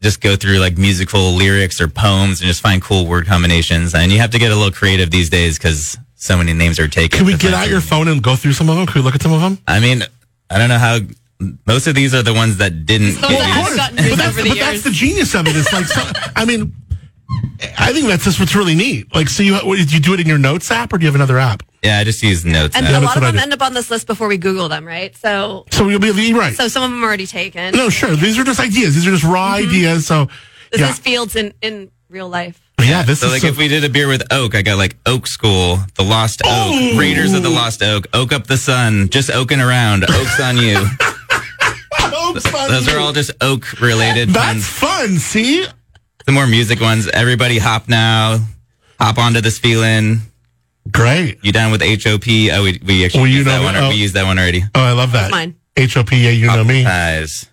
just 0.02 0.20
go 0.20 0.36
through 0.36 0.58
like 0.58 0.76
musical 0.76 1.32
lyrics 1.32 1.80
or 1.80 1.88
poems 1.88 2.40
and 2.40 2.46
just 2.46 2.60
find 2.60 2.82
cool 2.82 3.06
word 3.06 3.26
combinations. 3.26 3.94
And 3.94 4.12
you 4.12 4.18
have 4.18 4.30
to 4.32 4.38
get 4.38 4.52
a 4.52 4.54
little 4.54 4.70
creative 4.70 5.10
these 5.10 5.30
days 5.30 5.56
because 5.56 5.96
so 6.14 6.36
many 6.36 6.52
names 6.52 6.78
are 6.78 6.88
taken. 6.88 7.18
Can 7.18 7.26
we 7.26 7.36
get 7.36 7.54
out 7.54 7.68
your 7.68 7.80
phone 7.80 8.08
and 8.08 8.22
go 8.22 8.36
through 8.36 8.52
some 8.52 8.68
of 8.68 8.76
them? 8.76 8.86
Can 8.86 9.00
we 9.00 9.04
look 9.04 9.14
at 9.14 9.22
some 9.22 9.32
of 9.32 9.40
them? 9.40 9.58
I 9.66 9.80
mean, 9.80 10.02
I 10.50 10.58
don't 10.58 10.68
know 10.68 10.78
how. 10.78 10.98
Most 11.66 11.86
of 11.86 11.94
these 11.94 12.14
are 12.14 12.22
the 12.22 12.32
ones 12.34 12.56
that 12.58 12.86
didn't. 12.86 13.14
Those 13.20 13.30
get 13.30 13.38
that 13.40 13.66
used. 13.68 13.78
haven't 13.80 13.96
but 13.96 14.16
that's, 14.16 14.28
over 14.38 14.42
the 14.42 14.48
but 14.50 14.58
that's 14.58 14.82
the 14.82 14.90
genius 14.90 15.34
of 15.34 15.46
it. 15.46 15.56
It's 15.56 15.72
like, 15.72 15.86
so, 15.86 16.02
I 16.36 16.44
mean, 16.44 16.72
I 17.78 17.92
think 17.92 18.06
that's 18.06 18.24
just 18.24 18.38
what's 18.38 18.54
really 18.54 18.74
neat. 18.74 19.12
Like, 19.14 19.28
so 19.28 19.42
you, 19.42 19.54
what, 19.56 19.76
did 19.76 19.92
you 19.92 20.00
do 20.00 20.14
it 20.14 20.20
in 20.20 20.26
your 20.26 20.38
notes 20.38 20.70
app 20.70 20.92
or 20.92 20.98
do 20.98 21.02
you 21.04 21.08
have 21.08 21.14
another 21.14 21.38
app? 21.38 21.62
Yeah, 21.82 21.98
I 21.98 22.04
just 22.04 22.22
use 22.22 22.44
notes. 22.44 22.76
And 22.76 22.84
now. 22.84 22.90
a 22.90 22.92
that's 23.00 23.04
lot 23.04 23.16
of 23.16 23.22
what 23.22 23.26
I 23.28 23.30
them 23.32 23.36
do. 23.36 23.42
end 23.42 23.52
up 23.52 23.62
on 23.62 23.74
this 23.74 23.90
list 23.90 24.06
before 24.06 24.28
we 24.28 24.38
Google 24.38 24.68
them, 24.68 24.86
right? 24.86 25.14
So, 25.16 25.66
So 25.70 25.88
you'll 25.88 26.00
be 26.00 26.08
you're 26.08 26.38
right. 26.38 26.54
so 26.54 26.68
some 26.68 26.82
of 26.82 26.90
them 26.90 27.02
are 27.02 27.06
already 27.06 27.26
taken. 27.26 27.74
no, 27.74 27.90
sure. 27.90 28.14
These 28.16 28.38
are 28.38 28.44
just 28.44 28.60
ideas. 28.60 28.94
These 28.94 29.06
are 29.06 29.10
just 29.10 29.24
raw 29.24 29.56
mm-hmm. 29.56 29.68
ideas. 29.68 30.06
So, 30.06 30.28
this 30.70 30.80
yeah. 30.80 30.90
is 30.90 30.98
fields 30.98 31.36
in 31.36 31.52
in 31.62 31.90
real 32.08 32.28
life. 32.28 32.60
yeah, 32.80 33.02
this 33.02 33.20
So 33.20 33.26
is 33.26 33.32
like 33.32 33.42
so, 33.42 33.48
if 33.48 33.58
we 33.58 33.68
did 33.68 33.84
a 33.84 33.88
beer 33.88 34.08
with 34.08 34.22
oak, 34.32 34.54
I 34.54 34.62
got 34.62 34.78
like 34.78 34.96
Oak 35.06 35.26
School, 35.26 35.78
The 35.96 36.02
Lost 36.04 36.42
Oh. 36.44 36.90
Oak, 36.92 36.98
Raiders 36.98 37.32
of 37.34 37.42
the 37.42 37.50
Lost 37.50 37.82
Oak, 37.82 38.06
Oak 38.12 38.32
Up 38.32 38.46
the 38.46 38.56
Sun, 38.56 39.08
just 39.10 39.30
oaking 39.30 39.60
around, 39.60 40.04
Oaks 40.04 40.40
on 40.40 40.56
You. 40.56 40.84
Oops, 42.14 42.54
on 42.54 42.70
Those 42.70 42.88
are 42.88 42.98
all 42.98 43.12
just 43.12 43.30
oak 43.40 43.80
related. 43.80 44.30
That's 44.30 44.54
ones. 44.54 44.66
fun. 44.68 45.18
See? 45.18 45.66
The 46.26 46.32
more 46.32 46.46
music 46.46 46.80
ones. 46.80 47.08
Everybody 47.08 47.58
hop 47.58 47.88
now. 47.88 48.38
Hop 48.98 49.18
onto 49.18 49.40
this 49.40 49.58
feeling. 49.58 50.20
Great. 50.90 51.38
You 51.42 51.52
down 51.52 51.72
with 51.72 51.80
HOP? 51.82 52.24
Oh, 52.52 52.62
we, 52.62 52.80
we 52.84 53.04
actually 53.04 53.20
Well, 53.22 53.30
used 53.30 53.46
that 53.48 53.58
know 53.58 53.64
one. 53.64 53.74
me. 53.74 53.80
Or 53.80 53.84
Oh. 53.84 53.88
we 53.88 53.94
used 53.96 54.14
that 54.14 54.24
one 54.24 54.38
already. 54.38 54.62
Oh, 54.74 54.82
I 54.82 54.92
love 54.92 55.12
that. 55.12 55.30
mine. 55.30 55.54
HOP, 55.78 56.12
yeah, 56.12 56.30
you 56.30 56.46
know 56.46 56.60
oh, 56.60 56.64
me. 56.64 56.82
Guys. 56.84 57.46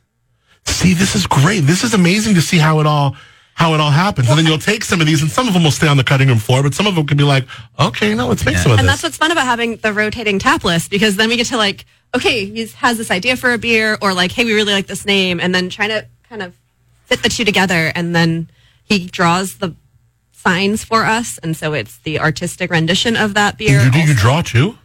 See, 0.65 0.94
this 0.94 1.15
is 1.15 1.25
great. 1.27 1.62
This 1.62 1.84
is 1.84 1.94
amazing 1.94 2.36
to 2.36 2.41
see 2.41 2.58
how 2.58 2.80
it 2.82 2.86
all 2.86 3.15
how 3.53 3.74
it 3.74 3.79
all 3.79 3.91
happens. 3.91 4.29
And 4.29 4.38
then 4.38 4.46
you'll 4.46 4.58
take 4.58 4.84
some 4.84 5.01
of 5.01 5.08
these, 5.08 5.22
and 5.22 5.29
some 5.29 5.48
of 5.48 5.53
them 5.53 5.63
will 5.63 5.72
stay 5.72 5.88
on 5.88 5.98
the 5.98 6.03
cutting 6.03 6.27
room 6.29 6.39
floor, 6.39 6.63
but 6.63 6.74
some 6.74 6.88
of 6.88 6.96
them 6.96 7.05
can 7.05 7.17
be 7.17 7.24
like, 7.24 7.46
okay, 7.79 8.15
no, 8.15 8.27
let's 8.27 8.43
make 8.46 8.58
some 8.58 8.72
of 8.72 8.79
And 8.79 8.88
this. 8.88 8.93
that's 8.93 9.03
what's 9.03 9.17
fun 9.17 9.31
about 9.31 9.46
having 9.46 9.77
the 9.77 9.93
rotating 9.93 10.39
tap 10.39 10.63
list 10.63 10.89
because 10.89 11.15
then 11.15 11.29
we 11.29 11.38
get 11.38 11.48
to 11.48 11.58
like, 11.58 11.86
okay, 12.15 12.46
he 12.46 12.65
has 12.77 12.98
this 12.98 13.12
idea 13.12 13.38
for 13.38 13.53
a 13.53 13.58
beer, 13.58 13.98
or 14.01 14.13
like, 14.13 14.31
hey, 14.31 14.46
we 14.46 14.53
really 14.53 14.74
like 14.74 14.88
this 14.88 15.05
name, 15.05 15.39
and 15.39 15.53
then 15.53 15.70
trying 15.70 15.89
to 15.89 16.05
kind 16.27 16.41
of 16.41 16.55
fit 17.05 17.22
the 17.24 17.29
two 17.29 17.46
together, 17.46 17.91
and 17.96 18.15
then 18.15 18.50
he 18.84 19.05
draws 19.08 19.55
the 19.60 19.75
signs 20.34 20.84
for 20.84 21.05
us, 21.05 21.38
and 21.43 21.55
so 21.55 21.74
it's 21.74 21.98
the 22.00 22.20
artistic 22.20 22.72
rendition 22.72 23.15
of 23.15 23.36
that 23.36 23.58
beer. 23.58 23.81
you, 23.84 23.91
do 23.91 24.00
you 24.00 24.13
draw 24.15 24.41
too? 24.41 24.77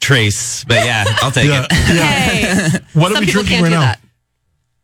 Trace, 0.00 0.64
but 0.64 0.84
yeah, 0.84 1.04
I'll 1.20 1.30
take 1.30 1.46
Yeah. 1.46 1.66
it. 1.68 1.72
yeah. 1.94 2.68
Hey, 2.68 2.78
What 2.94 3.12
are 3.14 3.20
we 3.20 3.26
drinking 3.26 3.62
right 3.62 3.70
now? 3.70 3.80
that. 3.80 3.99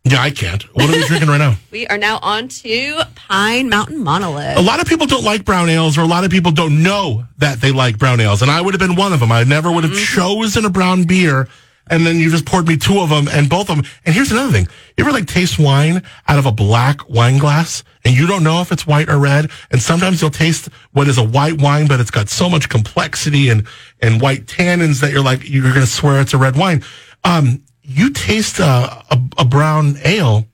Yeah, 0.09 0.23
I 0.23 0.31
can't. 0.31 0.63
What 0.75 0.89
are 0.89 0.93
we 0.93 1.05
drinking 1.05 1.29
right 1.29 1.39
now? 1.39 1.57
We 1.73 1.87
are 1.89 1.99
now 1.99 2.19
on 2.23 2.47
to 2.49 3.01
Pine 3.17 3.69
Mountain 3.69 4.03
Monolith. 4.05 4.57
A 4.57 4.63
lot 4.63 4.81
of 4.81 4.87
people 4.87 5.07
don't 5.07 5.25
like 5.25 5.45
brown 5.45 5.69
ales, 5.69 5.99
or 5.99 6.03
a 6.03 6.07
lot 6.07 6.25
of 6.25 6.31
people 6.31 6.53
don't 6.53 6.83
know 6.83 7.25
that 7.39 7.61
they 7.61 7.73
like 7.73 7.99
brown 7.99 8.21
ales, 8.21 8.41
and 8.41 8.51
I 8.51 8.61
would 8.61 8.73
have 8.73 8.81
been 8.81 8.95
one 8.95 9.13
of 9.13 9.21
them. 9.21 9.33
I 9.33 9.43
never 9.45 9.71
would 9.71 9.83
have 9.85 9.93
Mm-hmm. 9.93 10.17
chosen 10.17 10.65
a 10.65 10.71
brown 10.71 11.05
beer, 11.05 11.49
and 11.91 12.07
then 12.07 12.17
you 12.21 12.31
just 12.31 12.47
poured 12.47 12.67
me 12.69 12.77
two 12.77 13.01
of 13.01 13.11
them, 13.11 13.27
and 13.29 13.49
both 13.51 13.69
of 13.69 13.77
them. 13.77 13.85
And 14.07 14.15
here's 14.15 14.31
another 14.31 14.53
thing: 14.53 14.69
you 14.97 15.05
ever 15.05 15.11
like 15.13 15.27
taste 15.27 15.59
wine 15.59 16.03
out 16.29 16.39
of 16.39 16.47
a 16.47 16.53
black 16.53 17.09
wine 17.11 17.39
glass, 17.39 17.83
and 18.05 18.15
you 18.17 18.27
don't 18.29 18.45
know 18.45 18.61
if 18.63 18.71
it's 18.73 18.87
white 18.87 19.09
or 19.11 19.19
red, 19.19 19.51
and 19.73 19.83
sometimes 19.83 20.23
you'll 20.23 20.31
taste 20.31 20.69
what 20.93 21.09
is 21.09 21.19
a 21.19 21.25
white 21.25 21.61
wine, 21.61 21.89
but 21.89 21.99
it's 22.01 22.13
got 22.13 22.29
so 22.29 22.49
much 22.49 22.69
complexity 22.69 23.49
and 23.51 23.67
and 24.01 24.21
white 24.23 24.47
tannins 24.47 25.01
that 25.01 25.11
you're 25.13 25.23
like 25.25 25.41
you're 25.49 25.75
gonna 25.75 25.85
swear 25.85 26.21
it's 26.21 26.33
a 26.33 26.39
red 26.39 26.57
wine. 26.57 26.83
Um, 27.25 27.63
you 27.87 28.11
taste 28.11 28.61
uh, 28.61 29.03
a, 29.11 29.21
a 29.39 29.45
brown 29.45 29.97
ale 30.05 30.47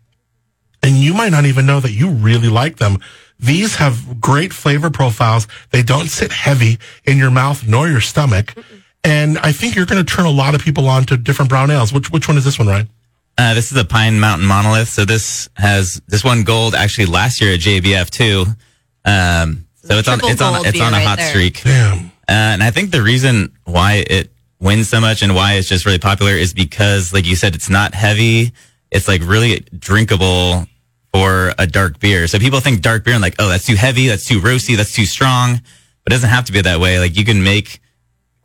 and 0.83 0.97
you 0.97 1.15
might 1.15 1.31
not 1.31 1.47
even 1.47 1.67
know 1.67 1.81
that 1.81 1.93
you 1.93 2.11
really 2.11 2.49
like 2.49 2.77
them. 2.77 2.99
These 3.39 3.77
have 3.77 4.21
great 4.21 4.53
flavor 4.53 4.91
profiles. 4.91 5.49
They 5.71 5.83
don't 5.83 6.09
sit 6.09 6.33
heavy 6.33 6.79
in 7.05 7.19
your 7.19 7.31
mouth 7.31 7.67
nor 7.67 7.89
your 7.89 8.01
stomach. 8.01 8.55
And 9.05 9.39
I 9.39 9.53
think 9.53 9.75
you're 9.75 9.87
going 9.87 10.05
to 10.05 10.15
turn 10.15 10.27
a 10.27 10.31
lot 10.31 10.55
of 10.55 10.61
people 10.61 10.89
on 10.89 11.05
to 11.07 11.17
different 11.17 11.49
brown 11.49 11.71
ales. 11.71 11.93
Which 11.93 12.13
which 12.13 12.29
one 12.29 12.37
is 12.37 12.45
this 12.45 12.59
one, 12.59 12.69
Ryan? 12.69 12.89
Uh, 13.37 13.55
this 13.55 13.73
is 13.73 13.79
a 13.79 13.85
Pine 13.85 14.21
Mountain 14.21 14.47
Monolith. 14.47 14.89
So 14.89 15.05
this 15.05 15.49
has 15.55 16.01
this 16.07 16.23
one 16.23 16.45
gold 16.45 16.75
actually 16.75 17.07
last 17.07 17.41
year 17.41 17.55
at 17.55 17.61
GABF 17.61 18.11
too. 18.11 18.45
Um, 19.05 19.67
so 19.75 19.97
it's 19.97 20.07
on 20.07 20.21
it's 20.23 20.41
on 20.41 20.65
it's 20.65 20.81
on 20.81 20.89
a 20.89 20.99
beer 20.99 20.99
right 20.99 21.07
hot 21.07 21.19
there. 21.19 21.29
streak. 21.31 21.63
Damn. 21.65 22.07
Uh, 22.07 22.11
and 22.29 22.63
I 22.63 22.71
think 22.71 22.93
the 22.93 23.03
reason 23.03 23.53
why 23.65 24.05
it 24.09 24.31
wins 24.63 24.89
so 24.89 25.01
much 25.01 25.23
and 25.23 25.35
why 25.35 25.55
it's 25.55 25.69
just 25.69 25.85
really 25.85 25.99
popular 25.99 26.33
is 26.33 26.55
because, 26.55 27.13
like 27.13 27.27
you 27.27 27.35
said, 27.35 27.55
it's 27.55 27.69
not 27.69 27.95
heavy. 27.95 28.53
It's 28.93 29.09
like 29.09 29.21
really 29.25 29.67
drinkable 29.77 30.67
for 31.13 31.53
a 31.59 31.67
dark 31.67 31.99
beer. 31.99 32.29
So 32.29 32.39
people 32.39 32.61
think 32.61 32.81
dark 32.81 33.05
beer 33.05 33.15
and 33.15 33.23
like, 33.23 33.35
oh, 33.41 33.49
that's 33.49 33.67
too 33.67 33.75
heavy, 33.75 34.07
that's 34.07 34.25
too 34.25 34.41
roasty, 34.41 34.77
that's 34.77 34.93
too 34.93 35.05
strong. 35.05 35.61
But 36.05 36.13
it 36.13 36.17
doesn't 36.17 36.31
have 36.31 36.45
to 36.45 36.53
be 36.53 36.61
that 36.61 36.79
way. 36.79 37.01
Like 37.01 37.17
you 37.17 37.25
can 37.25 37.43
make 37.43 37.81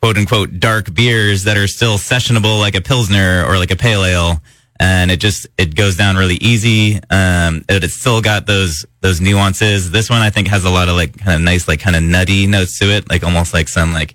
quote 0.01 0.17
unquote 0.17 0.59
dark 0.59 0.93
beers 0.93 1.43
that 1.43 1.55
are 1.55 1.67
still 1.67 1.97
sessionable, 1.97 2.59
like 2.59 2.75
a 2.75 2.81
pilsner 2.81 3.45
or 3.47 3.57
like 3.57 3.71
a 3.71 3.75
pale 3.75 4.03
ale. 4.03 4.41
And 4.79 5.09
it 5.09 5.19
just, 5.19 5.47
it 5.57 5.75
goes 5.75 5.97
down 5.97 6.17
really 6.17 6.35
easy. 6.35 6.99
Um, 7.09 7.63
but 7.67 7.83
it's 7.83 7.93
still 7.93 8.21
got 8.21 8.45
those, 8.45 8.85
those 9.01 9.21
nuances. 9.21 9.91
This 9.91 10.09
one 10.09 10.21
I 10.21 10.29
think 10.29 10.47
has 10.49 10.65
a 10.65 10.69
lot 10.69 10.87
of 10.87 10.95
like 10.95 11.17
kind 11.17 11.35
of 11.35 11.41
nice, 11.41 11.67
like 11.67 11.79
kind 11.79 11.95
of 11.95 12.03
nutty 12.03 12.47
notes 12.47 12.77
to 12.79 12.85
it, 12.85 13.09
like 13.09 13.23
almost 13.23 13.53
like 13.53 13.67
some 13.67 13.93
like, 13.93 14.13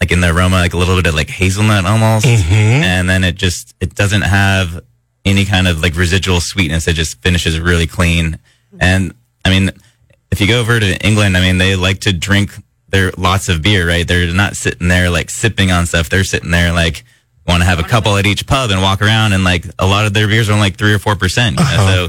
like 0.00 0.12
in 0.12 0.20
the 0.20 0.28
aroma, 0.34 0.56
like 0.56 0.74
a 0.74 0.76
little 0.76 0.96
bit 0.96 1.06
of 1.06 1.14
like 1.14 1.28
hazelnut 1.30 1.86
almost. 1.86 2.26
And 2.84 3.08
then 3.08 3.24
it 3.24 3.34
just, 3.36 3.74
it 3.80 3.94
doesn't 3.94 4.22
have 4.22 4.82
any 5.24 5.44
kind 5.44 5.66
of 5.66 5.82
like 5.82 5.96
residual 5.96 6.40
sweetness. 6.40 6.86
It 6.86 6.94
just 6.94 7.20
finishes 7.22 7.58
really 7.58 7.86
clean. 7.86 8.38
And 8.78 9.14
I 9.44 9.50
mean, 9.50 9.70
if 10.30 10.40
you 10.40 10.46
go 10.46 10.60
over 10.60 10.78
to 10.78 11.06
England, 11.06 11.36
I 11.36 11.40
mean, 11.40 11.58
they 11.58 11.76
like 11.76 12.00
to 12.00 12.12
drink 12.12 12.50
their 12.88 13.10
lots 13.16 13.48
of 13.48 13.62
beer, 13.62 13.88
right? 13.88 14.06
They're 14.06 14.32
not 14.32 14.56
sitting 14.56 14.88
there 14.88 15.10
like 15.10 15.30
sipping 15.30 15.70
on 15.72 15.86
stuff. 15.86 16.08
They're 16.08 16.24
sitting 16.24 16.50
there 16.50 16.72
like 16.72 17.04
want 17.46 17.62
to 17.62 17.66
have 17.66 17.78
a 17.78 17.84
couple 17.84 18.16
at 18.16 18.26
each 18.26 18.46
pub 18.46 18.70
and 18.70 18.82
walk 18.82 19.00
around 19.00 19.32
and 19.32 19.44
like 19.44 19.64
a 19.78 19.86
lot 19.86 20.04
of 20.06 20.12
their 20.12 20.26
beers 20.26 20.48
are 20.48 20.52
only 20.52 20.66
like 20.66 20.76
three 20.76 20.92
or 20.92 20.98
four 20.98 21.16
percent. 21.16 21.58
So, 21.58 22.08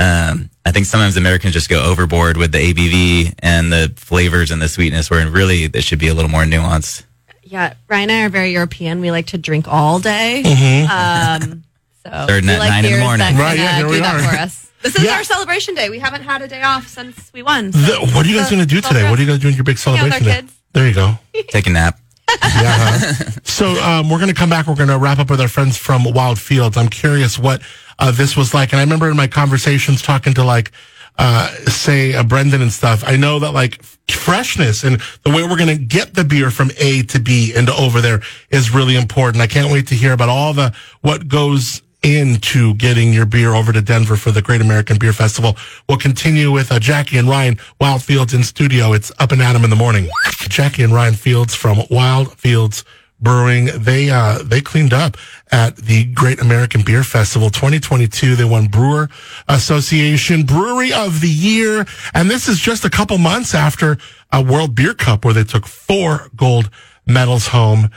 um, 0.00 0.50
I 0.64 0.70
think 0.70 0.86
sometimes 0.86 1.16
Americans 1.16 1.52
just 1.54 1.68
go 1.68 1.82
overboard 1.82 2.36
with 2.36 2.52
the 2.52 2.58
ABV 2.58 3.34
and 3.40 3.72
the 3.72 3.92
flavors 3.96 4.50
and 4.52 4.62
the 4.62 4.68
sweetness 4.68 5.10
where 5.10 5.28
really 5.28 5.64
it 5.64 5.82
should 5.82 5.98
be 5.98 6.06
a 6.08 6.14
little 6.14 6.30
more 6.30 6.44
nuanced. 6.44 7.04
Yeah, 7.50 7.74
Ryan 7.88 8.10
and 8.10 8.22
I 8.22 8.24
are 8.26 8.28
very 8.28 8.52
European. 8.52 9.00
We 9.00 9.10
like 9.10 9.26
to 9.28 9.38
drink 9.38 9.66
all 9.68 9.98
day. 10.00 10.42
Mm-hmm. 10.44 11.44
Um, 11.54 11.64
so 12.04 12.10
Starting 12.10 12.48
at 12.50 12.58
like 12.58 12.70
nine 12.70 12.84
in 12.84 12.90
the 12.90 12.96
beers 12.96 13.02
morning. 13.04 13.18
that 13.36 13.40
Right, 13.40 13.58
yeah, 13.58 13.64
uh, 13.70 13.74
here 13.76 13.86
do 13.86 13.90
we 13.92 13.98
that 14.00 14.14
are. 14.16 14.30
for 14.30 14.36
us. 14.36 14.70
This 14.82 14.96
is 14.96 15.04
Yeah. 15.04 15.14
our 15.16 15.24
celebration 15.24 15.74
day. 15.74 15.88
We 15.90 15.98
haven't 15.98 16.22
had 16.22 16.42
a 16.42 16.48
day 16.48 16.62
off 16.62 16.86
since 16.88 17.32
we 17.32 17.42
won. 17.42 17.72
so 17.72 17.78
The- 17.78 18.12
what 18.14 18.26
are 18.26 18.28
you 18.28 18.36
guys 18.38 18.50
going 18.50 18.60
to 18.62 18.66
do 18.68 18.80
today? 18.80 19.02
What 19.04 19.12
are 19.12 19.14
us. 19.14 19.20
you 19.20 19.26
guys 19.26 19.38
doing 19.40 19.54
your 19.54 19.64
big 19.64 19.78
Hang 19.78 19.98
out 19.98 20.04
with 20.04 20.12
celebration? 20.12 20.24
day? 20.26 20.40
kids. 20.42 20.52
There 20.74 20.86
you 20.88 20.94
go. 20.94 21.18
Take 21.48 21.66
a 21.66 21.70
nap. 21.70 21.98
Yeah. 22.28 22.38
huh? 22.44 23.30
so 23.42 23.68
um, 23.82 24.10
we're 24.10 24.18
going 24.18 24.28
to 24.28 24.34
come 24.38 24.50
back. 24.50 24.66
We're 24.66 24.74
going 24.74 24.90
to 24.90 24.98
wrap 24.98 25.18
up 25.18 25.30
with 25.30 25.40
our 25.40 25.48
friends 25.48 25.76
from 25.78 26.04
Wild 26.04 26.38
Fields. 26.38 26.76
I'm 26.76 26.88
curious 26.90 27.38
what 27.38 27.62
uh, 27.98 28.10
this 28.10 28.36
was 28.36 28.52
like. 28.52 28.72
And 28.72 28.78
I 28.80 28.82
remember 28.84 29.08
in 29.10 29.16
my 29.16 29.26
conversations 29.26 30.02
talking 30.02 30.34
to 30.34 30.44
like, 30.44 30.70
uh, 31.18 31.48
say, 31.66 32.14
uh, 32.14 32.22
Brendan 32.22 32.62
and 32.62 32.72
stuff. 32.72 33.02
I 33.06 33.16
know 33.16 33.40
that 33.40 33.52
like 33.52 33.82
freshness 34.08 34.84
and 34.84 35.00
the 35.24 35.30
way 35.30 35.42
we're 35.42 35.56
going 35.56 35.76
to 35.76 35.84
get 35.84 36.14
the 36.14 36.24
beer 36.24 36.50
from 36.50 36.70
A 36.78 37.02
to 37.04 37.20
B 37.20 37.52
and 37.54 37.68
over 37.68 38.00
there 38.00 38.20
is 38.50 38.72
really 38.72 38.96
important. 38.96 39.42
I 39.42 39.46
can't 39.46 39.72
wait 39.72 39.88
to 39.88 39.94
hear 39.94 40.12
about 40.12 40.28
all 40.28 40.54
the 40.54 40.74
what 41.02 41.28
goes 41.28 41.82
into 42.02 42.74
getting 42.74 43.12
your 43.12 43.26
beer 43.26 43.54
over 43.54 43.72
to 43.72 43.82
Denver 43.82 44.16
for 44.16 44.30
the 44.30 44.40
Great 44.40 44.60
American 44.60 44.98
Beer 44.98 45.12
Festival. 45.12 45.56
We'll 45.88 45.98
continue 45.98 46.52
with 46.52 46.70
uh, 46.70 46.78
Jackie 46.78 47.18
and 47.18 47.28
Ryan 47.28 47.58
Wild 47.80 48.02
Fields 48.02 48.34
in 48.34 48.44
studio. 48.44 48.92
It's 48.92 49.10
up 49.18 49.32
and 49.32 49.42
Adam 49.42 49.64
in 49.64 49.70
the 49.70 49.76
morning. 49.76 50.08
Jackie 50.48 50.84
and 50.84 50.94
Ryan 50.94 51.14
Fields 51.14 51.54
from 51.54 51.82
Wild 51.90 52.32
Fields 52.38 52.84
Brewing. 53.20 53.68
They 53.74 54.10
uh 54.10 54.42
they 54.44 54.60
cleaned 54.60 54.92
up 54.92 55.16
at 55.50 55.76
the 55.76 56.04
Great 56.04 56.40
American 56.40 56.82
Beer 56.82 57.02
Festival 57.02 57.50
2022. 57.50 58.36
They 58.36 58.44
won 58.44 58.68
Brewer 58.68 59.08
Association 59.48 60.44
Brewery 60.44 60.92
of 60.92 61.20
the 61.20 61.28
Year, 61.28 61.84
and 62.14 62.30
this 62.30 62.48
is 62.48 62.60
just 62.60 62.84
a 62.84 62.90
couple 62.90 63.18
months 63.18 63.54
after 63.54 63.98
a 64.32 64.40
World 64.40 64.74
Beer 64.76 64.94
Cup 64.94 65.24
where 65.24 65.34
they 65.34 65.42
took 65.42 65.66
four 65.66 66.28
gold 66.36 66.70
medals 67.06 67.48
home. 67.48 67.90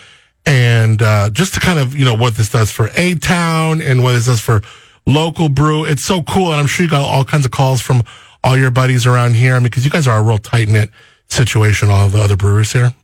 And 0.46 1.02
uh, 1.04 1.30
just 1.30 1.54
to 1.54 1.60
kind 1.60 1.78
of 1.78 1.96
you 1.96 2.04
know 2.04 2.16
what 2.16 2.36
this 2.36 2.50
does 2.50 2.72
for 2.72 2.90
A 2.96 3.14
Town 3.16 3.80
and 3.82 4.04
what 4.04 4.14
this 4.14 4.26
does 4.26 4.42
for 4.42 4.62
local 5.06 5.50
brew, 5.50 5.86
it's 5.86 6.04
so 6.04 6.24
cool. 6.24 6.52
And 6.52 6.62
I'm 6.62 6.68
sure 6.68 6.84
you 6.84 6.90
got 6.90 7.02
all 7.02 7.26
kinds 7.26 7.46
of 7.46 7.52
calls 7.52 7.80
from 7.80 8.02
all 8.44 8.58
your 8.58 8.72
buddies 8.72 9.06
around 9.06 9.36
here. 9.36 9.54
I 9.54 9.60
mean, 9.60 9.66
because 9.66 9.86
you 9.86 9.92
guys 9.92 10.08
are 10.08 10.20
a 10.20 10.24
real 10.24 10.40
tight 10.40 10.68
knit 10.68 10.90
situation. 11.30 11.90
All 11.90 12.10
the 12.10 12.22
other 12.22 12.36
brewers 12.36 12.74
here. 12.74 12.96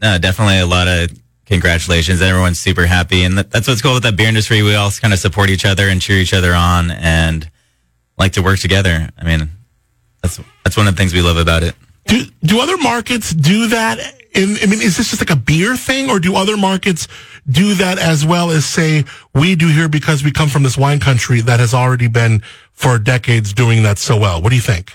No, 0.00 0.18
definitely 0.18 0.58
a 0.60 0.66
lot 0.66 0.88
of 0.88 1.10
congratulations. 1.46 2.20
Everyone's 2.20 2.60
super 2.60 2.86
happy. 2.86 3.24
And 3.24 3.38
that, 3.38 3.50
that's 3.50 3.66
what's 3.66 3.82
cool 3.82 3.94
with 3.94 4.02
the 4.04 4.12
beer 4.12 4.28
industry. 4.28 4.62
We 4.62 4.74
all 4.74 4.90
kind 4.90 5.12
of 5.12 5.18
support 5.18 5.50
each 5.50 5.64
other 5.64 5.88
and 5.88 6.00
cheer 6.00 6.18
each 6.18 6.34
other 6.34 6.54
on 6.54 6.90
and 6.90 7.50
like 8.16 8.32
to 8.32 8.42
work 8.42 8.58
together. 8.58 9.08
I 9.18 9.24
mean, 9.24 9.48
that's, 10.22 10.40
that's 10.64 10.76
one 10.76 10.86
of 10.86 10.94
the 10.94 10.98
things 10.98 11.12
we 11.14 11.22
love 11.22 11.36
about 11.36 11.62
it. 11.62 11.74
Do 12.06 12.24
do 12.42 12.60
other 12.60 12.78
markets 12.78 13.32
do 13.32 13.68
that? 13.68 13.98
In, 14.34 14.56
I 14.62 14.66
mean, 14.66 14.80
is 14.80 14.96
this 14.96 15.10
just 15.10 15.20
like 15.20 15.30
a 15.30 15.36
beer 15.36 15.76
thing, 15.76 16.10
or 16.10 16.18
do 16.18 16.36
other 16.36 16.56
markets 16.56 17.06
do 17.48 17.74
that 17.74 17.98
as 17.98 18.24
well 18.24 18.50
as 18.50 18.64
say 18.64 19.04
we 19.34 19.54
do 19.54 19.68
here 19.68 19.88
because 19.88 20.24
we 20.24 20.30
come 20.30 20.48
from 20.48 20.62
this 20.62 20.76
wine 20.78 21.00
country 21.00 21.40
that 21.42 21.60
has 21.60 21.74
already 21.74 22.08
been 22.08 22.42
for 22.72 22.98
decades 22.98 23.52
doing 23.52 23.82
that 23.82 23.98
so 23.98 24.18
well? 24.18 24.40
What 24.40 24.50
do 24.50 24.56
you 24.56 24.62
think? 24.62 24.92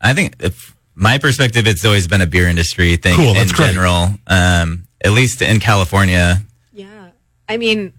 I 0.00 0.14
think 0.14 0.34
if 0.40 0.75
my 0.96 1.18
perspective, 1.18 1.66
it's 1.66 1.84
always 1.84 2.08
been 2.08 2.20
a 2.22 2.26
beer 2.26 2.48
industry 2.48 2.96
thing 2.96 3.14
Cool, 3.16 3.36
in 3.36 3.46
great. 3.48 3.68
general. 3.72 4.08
Um, 4.26 4.84
at 5.04 5.12
least 5.12 5.42
in 5.42 5.60
California. 5.60 6.38
Yeah, 6.72 7.10
I 7.48 7.58
mean, 7.58 7.92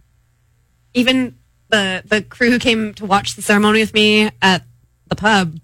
even 0.93 1.36
the 1.69 2.03
the 2.05 2.21
crew 2.21 2.49
who 2.51 2.60
came 2.60 2.93
to 2.95 3.05
watch 3.05 3.36
the 3.36 3.41
ceremony 3.41 3.79
with 3.79 3.93
me 3.93 4.29
at 4.41 4.63
the 5.07 5.15
pub, 5.15 5.60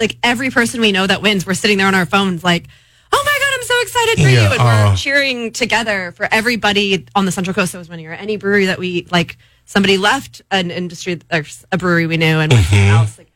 like 0.00 0.16
every 0.22 0.50
person 0.50 0.80
we 0.80 0.92
know 0.92 1.06
that 1.06 1.22
wins, 1.22 1.46
we're 1.46 1.54
sitting 1.54 1.78
there 1.78 1.86
on 1.86 1.94
our 1.94 2.06
phones, 2.06 2.42
like, 2.44 2.66
"Oh 3.12 3.22
my 3.24 3.38
god, 3.40 3.54
I'm 3.54 3.66
so 3.66 3.80
excited 3.82 4.14
for 4.24 4.28
Yeah, 4.28 4.42
you!" 4.48 4.52
And 4.52 4.60
aw. 4.60 4.90
we're 4.90 4.96
cheering 4.96 5.52
together 5.52 6.12
for 6.16 6.28
everybody 6.30 7.06
on 7.14 7.24
the 7.24 7.32
Central 7.32 7.54
Coast 7.54 7.72
that 7.72 7.78
was 7.78 7.88
winning, 7.88 8.06
or 8.08 8.12
any 8.12 8.36
brewery 8.36 8.66
that 8.66 8.78
we 8.78 9.06
like. 9.10 9.38
Somebody 9.64 9.98
left 9.98 10.40
an 10.50 10.70
industry 10.70 11.20
or 11.30 11.44
a 11.70 11.76
brewery 11.76 12.06
we 12.06 12.16
knew 12.16 12.38
and 12.40 12.50
went 12.50 12.64
Mm-hmm. 12.64 12.74
somewhere 12.74 12.94
else. 12.96 13.18
Like, 13.18 13.30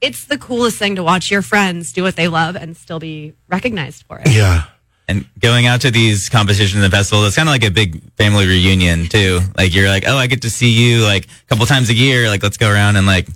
it's 0.00 0.24
the 0.26 0.38
coolest 0.38 0.78
thing 0.78 0.96
to 0.96 1.02
watch 1.02 1.30
your 1.30 1.42
friends 1.42 1.92
do 1.92 2.02
what 2.02 2.16
they 2.16 2.28
love 2.28 2.56
and 2.56 2.76
still 2.76 2.98
be 2.98 3.34
recognized 3.48 4.04
for 4.06 4.18
it. 4.18 4.28
Yeah. 4.30 4.64
And 5.06 5.26
going 5.38 5.66
out 5.66 5.82
to 5.82 5.90
these 5.90 6.28
competitions 6.30 6.82
and 6.82 6.92
festivals, 6.92 7.26
it's 7.26 7.36
kind 7.36 7.48
of 7.48 7.52
like 7.52 7.64
a 7.64 7.70
big 7.70 8.02
family 8.14 8.46
reunion 8.46 9.06
too. 9.06 9.40
Like 9.56 9.74
you're 9.74 9.88
like, 9.88 10.04
oh, 10.06 10.16
I 10.16 10.26
get 10.26 10.42
to 10.42 10.50
see 10.50 10.70
you 10.70 11.04
like 11.04 11.26
a 11.26 11.46
couple 11.48 11.66
times 11.66 11.90
a 11.90 11.94
year. 11.94 12.28
Like 12.28 12.42
let's 12.42 12.56
go 12.56 12.70
around 12.70 12.96
and 12.96 13.06
like 13.06 13.28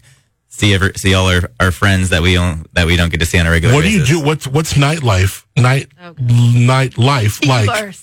see 0.49 0.75
ever 0.75 0.93
see 0.97 1.15
all 1.15 1.27
our, 1.27 1.43
our 1.61 1.71
friends 1.71 2.09
that 2.11 2.23
we 2.23 2.35
don't 2.35 2.73
that 2.75 2.87
we 2.87 2.97
don't 2.97 3.11
get 3.11 3.21
to 3.21 3.27
see 3.27 3.39
on 3.39 3.47
a 3.47 3.51
regular. 3.51 3.75
Basis. 3.75 3.77
What 3.77 3.91
do 3.91 3.91
you 3.91 4.01
basis. 4.01 4.19
do? 4.19 4.27
What's 4.27 4.47
what's 4.47 4.73
nightlife? 4.75 5.45
Night 5.57 5.89
Oh, 6.01 6.15
nightlife 6.15 7.47
like? 7.47 7.95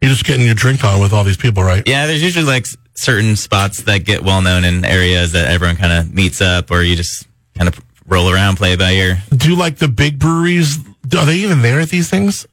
You're 0.00 0.10
just 0.10 0.24
getting 0.24 0.44
your 0.44 0.56
drink 0.56 0.82
on 0.84 1.00
with 1.00 1.12
all 1.12 1.22
these 1.22 1.36
people, 1.36 1.62
right? 1.62 1.86
Yeah, 1.86 2.06
there's 2.06 2.22
usually 2.22 2.44
like 2.44 2.66
certain 2.94 3.36
spots 3.36 3.82
that 3.84 4.04
get 4.04 4.22
well 4.22 4.42
known 4.42 4.64
in 4.64 4.84
areas 4.84 5.30
that 5.32 5.46
everyone 5.46 5.76
kind 5.76 5.92
of 5.92 6.12
meets 6.12 6.40
up, 6.40 6.72
or 6.72 6.82
you 6.82 6.96
just 6.96 7.28
kind 7.56 7.68
of 7.68 7.80
roll 8.06 8.30
around, 8.32 8.56
play 8.56 8.76
by 8.76 8.92
ear. 8.92 9.22
Do 9.36 9.54
like 9.56 9.76
the 9.78 9.88
big 9.88 10.18
breweries? 10.18 10.78
Are 11.16 11.26
they 11.26 11.36
even 11.36 11.62
there 11.62 11.80
at 11.80 11.88
these 11.90 12.08
things? 12.10 12.46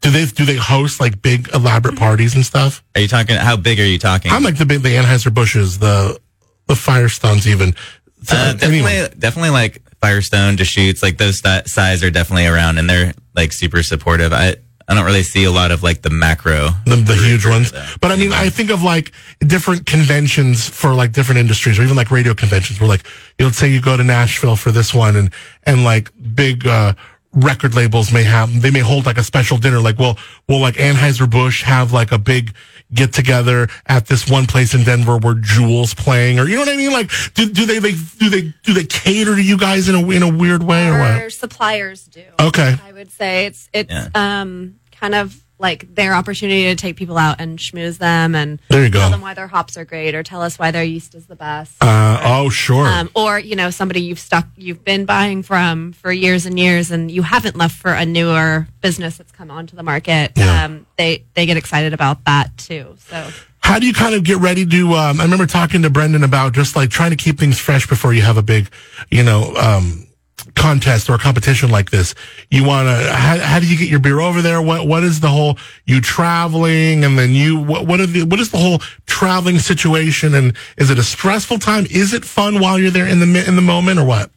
Do 0.00 0.10
they 0.10 0.26
do 0.26 0.44
they 0.44 0.56
host 0.56 1.00
like 1.00 1.22
big 1.22 1.48
elaborate 1.54 1.96
parties 1.96 2.34
and 2.34 2.44
stuff? 2.44 2.82
Are 2.94 3.00
you 3.00 3.08
talking? 3.08 3.36
How 3.36 3.56
big 3.56 3.80
are 3.80 3.86
you 3.86 3.98
talking? 3.98 4.30
I'm 4.30 4.42
like 4.42 4.58
the 4.58 4.66
big 4.66 4.82
the 4.82 4.90
Anheuser 4.96 5.32
Busches, 5.32 5.78
the 5.78 6.20
the 6.66 6.74
Firestones, 6.74 7.46
even. 7.46 7.74
So, 8.22 8.36
Uh, 8.36 8.52
definitely, 8.52 8.78
anyway. 8.78 9.08
definitely 9.18 9.50
like 9.50 9.82
Firestone, 10.00 10.56
Deschutes, 10.56 11.02
like 11.02 11.18
those 11.18 11.38
sti- 11.38 11.62
size 11.64 12.02
are 12.02 12.10
definitely 12.10 12.46
around, 12.46 12.78
and 12.78 12.88
they're 12.88 13.12
like 13.34 13.52
super 13.52 13.82
supportive. 13.82 14.32
I 14.32 14.56
I 14.86 14.94
don't 14.94 15.04
really 15.04 15.22
see 15.22 15.44
a 15.44 15.50
lot 15.50 15.70
of 15.70 15.82
like 15.82 16.02
the 16.02 16.10
macro. 16.10 16.68
the, 16.84 16.96
the 16.96 17.14
huge 17.14 17.46
ones. 17.46 17.72
But 18.00 18.10
I 18.10 18.16
mean, 18.16 18.32
I 18.32 18.50
think 18.50 18.70
of 18.70 18.82
like 18.82 19.12
different 19.40 19.86
conventions 19.86 20.68
for 20.68 20.92
like 20.92 21.12
different 21.12 21.38
industries, 21.38 21.78
or 21.78 21.82
even 21.82 21.96
like 21.96 22.10
radio 22.10 22.34
conventions. 22.34 22.80
Where 22.80 22.88
like, 22.88 23.06
you 23.38 23.44
know, 23.44 23.46
let's 23.46 23.58
say 23.58 23.68
you 23.68 23.80
go 23.80 23.96
to 23.96 24.04
Nashville 24.04 24.56
for 24.56 24.72
this 24.72 24.92
one, 24.92 25.16
and 25.16 25.30
and 25.64 25.84
like 25.84 26.10
big 26.34 26.66
uh, 26.66 26.92
record 27.32 27.74
labels 27.74 28.12
may 28.12 28.24
have 28.24 28.60
they 28.60 28.70
may 28.70 28.80
hold 28.80 29.06
like 29.06 29.16
a 29.16 29.24
special 29.24 29.56
dinner. 29.56 29.80
Like, 29.80 29.98
well, 29.98 30.18
will 30.48 30.60
like 30.60 30.74
Anheuser 30.74 31.30
Busch 31.30 31.62
have 31.62 31.92
like 31.92 32.12
a 32.12 32.18
big 32.18 32.54
get 32.94 33.12
together 33.12 33.68
at 33.86 34.06
this 34.06 34.28
one 34.30 34.46
place 34.46 34.74
in 34.74 34.84
Denver 34.84 35.18
where 35.18 35.34
Jules 35.34 35.94
playing, 35.94 36.38
or 36.38 36.46
you 36.46 36.54
know 36.54 36.60
what 36.62 36.68
I 36.68 36.76
mean? 36.76 36.92
Like, 36.92 37.10
do, 37.34 37.50
do 37.50 37.66
they, 37.66 37.78
they 37.78 37.92
do 37.92 38.30
they 38.30 38.52
do 38.62 38.72
they 38.72 38.84
cater 38.84 39.34
to 39.34 39.42
you 39.42 39.58
guys 39.58 39.88
in 39.88 39.94
a 39.94 40.10
in 40.10 40.22
a 40.22 40.28
weird 40.34 40.62
way 40.62 40.88
or 40.88 40.94
Our 40.94 41.22
what? 41.24 41.32
suppliers 41.32 42.04
do. 42.06 42.24
Okay. 42.40 42.76
I 42.86 42.92
would 42.92 43.10
say 43.10 43.46
it's 43.46 43.68
it's 43.72 43.90
Yeah. 43.90 44.08
um 44.14 44.76
kind 44.92 45.14
of 45.14 45.43
like 45.64 45.94
their 45.94 46.12
opportunity 46.14 46.64
to 46.64 46.76
take 46.76 46.94
people 46.96 47.16
out 47.16 47.40
and 47.40 47.58
schmooze 47.58 47.96
them 47.98 48.34
and 48.34 48.60
There 48.68 48.84
you 48.84 48.90
go. 48.90 49.00
tell 49.00 49.10
them 49.10 49.22
why 49.22 49.32
their 49.34 49.46
hops 49.48 49.76
are 49.78 49.84
great 49.86 50.14
or 50.14 50.22
tell 50.22 50.42
us 50.42 50.58
why 50.58 50.70
their 50.70 50.84
yeast 50.84 51.14
is 51.14 51.24
the 51.26 51.36
best. 51.36 51.72
Uh, 51.82 52.20
oh, 52.22 52.50
sure. 52.50 52.86
um, 52.86 53.08
or 53.14 53.38
you 53.38 53.56
know 53.56 53.70
somebody 53.70 54.00
you've 54.02 54.18
stuck 54.20 54.46
you've 54.56 54.84
been 54.84 55.04
buying 55.06 55.42
from 55.42 55.92
for 55.94 56.12
years 56.12 56.44
and 56.46 56.58
years 56.60 56.90
and 56.90 57.10
you 57.10 57.22
haven't 57.22 57.56
left 57.56 57.74
for 57.76 57.92
a 57.92 58.04
newer 58.04 58.68
business 58.82 59.16
that's 59.16 59.32
come 59.32 59.50
onto 59.50 59.74
the 59.74 59.82
market 59.82 60.32
Yeah. 60.36 60.64
um, 60.66 60.86
they 60.98 61.24
they 61.34 61.46
get 61.46 61.56
excited 61.56 61.92
about 61.94 62.24
that 62.26 62.56
too 62.58 62.94
so 63.08 63.30
How 63.60 63.78
do 63.78 63.86
you 63.86 63.94
kind 63.94 64.14
of 64.14 64.24
get 64.24 64.36
ready 64.38 64.66
to? 64.66 64.92
Um, 64.92 65.20
I 65.20 65.24
remember 65.24 65.46
talking 65.46 65.80
to 65.82 65.90
Brendan 65.90 66.22
about 66.24 66.52
just 66.52 66.76
like 66.76 66.90
trying 66.90 67.10
to 67.16 67.16
keep 67.16 67.38
things 67.38 67.58
fresh 67.58 67.86
before 67.88 68.12
you 68.12 68.20
have 68.20 68.36
a 68.36 68.42
big, 68.42 68.68
you 69.10 69.22
know, 69.22 69.54
um, 69.56 70.06
contest 70.54 71.10
or 71.10 71.18
competition 71.18 71.70
like 71.70 71.90
this. 71.90 72.14
You 72.50 72.64
want 72.64 72.88
to? 72.88 73.12
How, 73.12 73.38
how 73.38 73.60
do 73.60 73.66
you 73.66 73.76
get 73.76 73.88
your 73.88 74.00
beer 74.00 74.20
over 74.20 74.42
there? 74.42 74.60
What 74.62 74.86
What 74.86 75.04
is 75.04 75.20
the 75.20 75.28
whole 75.28 75.58
you 75.84 76.00
traveling 76.00 77.04
and 77.04 77.18
then 77.18 77.32
you? 77.32 77.60
What 77.60 77.86
What, 77.86 77.98
the, 77.98 78.24
what 78.24 78.40
is 78.40 78.50
the 78.50 78.58
whole 78.58 78.78
traveling 79.06 79.58
situation? 79.58 80.34
And 80.34 80.56
is 80.76 80.90
it 80.90 80.98
a 80.98 81.02
stressful 81.02 81.58
time? 81.58 81.86
Is 81.90 82.12
it 82.12 82.24
fun 82.24 82.60
while 82.60 82.78
you're 82.78 82.90
there 82.90 83.06
in 83.06 83.20
the 83.20 83.44
in 83.46 83.56
the 83.56 83.62
moment 83.62 83.98
or 83.98 84.04
what? 84.04 84.30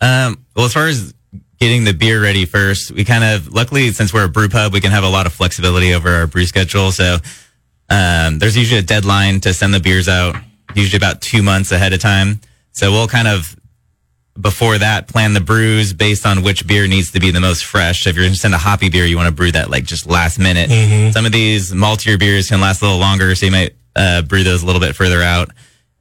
Um, 0.00 0.44
well, 0.56 0.66
as 0.66 0.72
far 0.72 0.86
as 0.86 1.14
getting 1.58 1.84
the 1.84 1.92
beer 1.92 2.22
ready 2.22 2.46
first, 2.46 2.90
we 2.90 3.04
kind 3.04 3.22
of 3.22 3.52
luckily 3.52 3.90
since 3.92 4.14
we're 4.14 4.24
a 4.24 4.28
brew 4.28 4.48
pub, 4.48 4.72
we 4.72 4.80
can 4.80 4.90
have 4.90 5.04
a 5.04 5.08
lot 5.08 5.26
of 5.26 5.32
flexibility 5.32 5.92
over 5.92 6.08
our 6.08 6.26
brew 6.26 6.46
schedule. 6.46 6.90
So 6.90 7.18
um, 7.90 8.38
there's 8.38 8.56
usually 8.56 8.80
a 8.80 8.84
deadline 8.84 9.40
to 9.40 9.52
send 9.52 9.74
the 9.74 9.80
beers 9.80 10.08
out, 10.08 10.36
usually 10.74 10.96
about 10.96 11.20
two 11.20 11.42
months 11.42 11.70
ahead 11.72 11.92
of 11.92 12.00
time. 12.00 12.40
So 12.72 12.92
we'll 12.92 13.08
kind 13.08 13.28
of 13.28 13.56
before 14.40 14.78
that 14.78 15.06
plan 15.08 15.34
the 15.34 15.40
brews 15.40 15.92
based 15.92 16.24
on 16.26 16.42
which 16.42 16.66
beer 16.66 16.86
needs 16.86 17.12
to 17.12 17.20
be 17.20 17.30
the 17.30 17.40
most 17.40 17.64
fresh. 17.64 18.04
So 18.04 18.10
if 18.10 18.16
you're 18.16 18.24
going 18.24 18.32
to 18.34 18.38
send 18.38 18.54
a 18.54 18.58
hoppy 18.58 18.88
beer, 18.88 19.04
you 19.04 19.16
want 19.16 19.28
to 19.28 19.34
brew 19.34 19.52
that 19.52 19.70
like 19.70 19.84
just 19.84 20.06
last 20.06 20.38
minute. 20.38 20.70
Some 21.12 21.26
of 21.26 21.32
these 21.32 21.72
maltier 21.72 22.18
beers 22.18 22.48
can 22.48 22.60
last 22.60 22.80
a 22.82 22.84
little 22.84 22.98
longer, 23.00 23.34
so 23.34 23.46
you 23.46 23.52
might 23.52 23.74
uh, 23.96 24.22
brew 24.22 24.42
those 24.44 24.62
a 24.62 24.66
little 24.66 24.80
bit 24.80 24.94
further 24.96 25.22
out. 25.22 25.50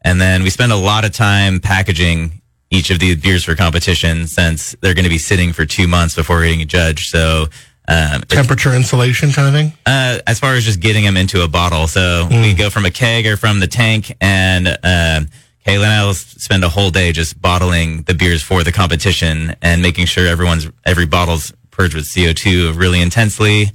And 0.01 0.19
then 0.21 0.43
we 0.43 0.49
spend 0.49 0.71
a 0.71 0.75
lot 0.77 1.03
of 1.05 1.11
time 1.11 1.59
packaging 1.59 2.41
each 2.71 2.89
of 2.91 2.99
these 2.99 3.17
beers 3.17 3.43
for 3.43 3.55
competition 3.55 4.27
since 4.27 4.75
they're 4.81 4.93
going 4.93 5.03
to 5.03 5.09
be 5.09 5.17
sitting 5.17 5.51
for 5.53 5.65
two 5.65 5.87
months 5.87 6.15
before 6.15 6.43
getting 6.43 6.65
judged. 6.67 7.09
So, 7.09 7.47
um, 7.87 8.21
Temperature 8.27 8.73
insulation 8.75 9.31
kind 9.31 9.47
of 9.47 9.53
thing. 9.55 9.73
uh, 9.87 10.19
as 10.27 10.39
far 10.39 10.53
as 10.53 10.63
just 10.63 10.79
getting 10.79 11.03
them 11.03 11.17
into 11.17 11.43
a 11.43 11.47
bottle. 11.47 11.87
So 11.87 12.27
we 12.29 12.53
go 12.53 12.69
from 12.69 12.85
a 12.85 12.91
keg 12.91 13.25
or 13.25 13.35
from 13.37 13.59
the 13.59 13.65
tank 13.67 14.15
and, 14.21 14.67
uh, 14.83 15.21
Kayla 15.69 15.83
and 15.83 15.93
I 15.93 16.03
will 16.03 16.15
spend 16.15 16.63
a 16.63 16.69
whole 16.69 16.89
day 16.89 17.11
just 17.11 17.39
bottling 17.39 18.01
the 18.03 18.15
beers 18.15 18.41
for 18.41 18.63
the 18.63 18.71
competition 18.71 19.55
and 19.61 19.83
making 19.83 20.07
sure 20.07 20.25
everyone's, 20.25 20.67
every 20.83 21.05
bottle's 21.05 21.53
purged 21.69 21.93
with 21.93 22.05
CO2 22.05 22.75
really 22.75 22.99
intensely 22.99 23.67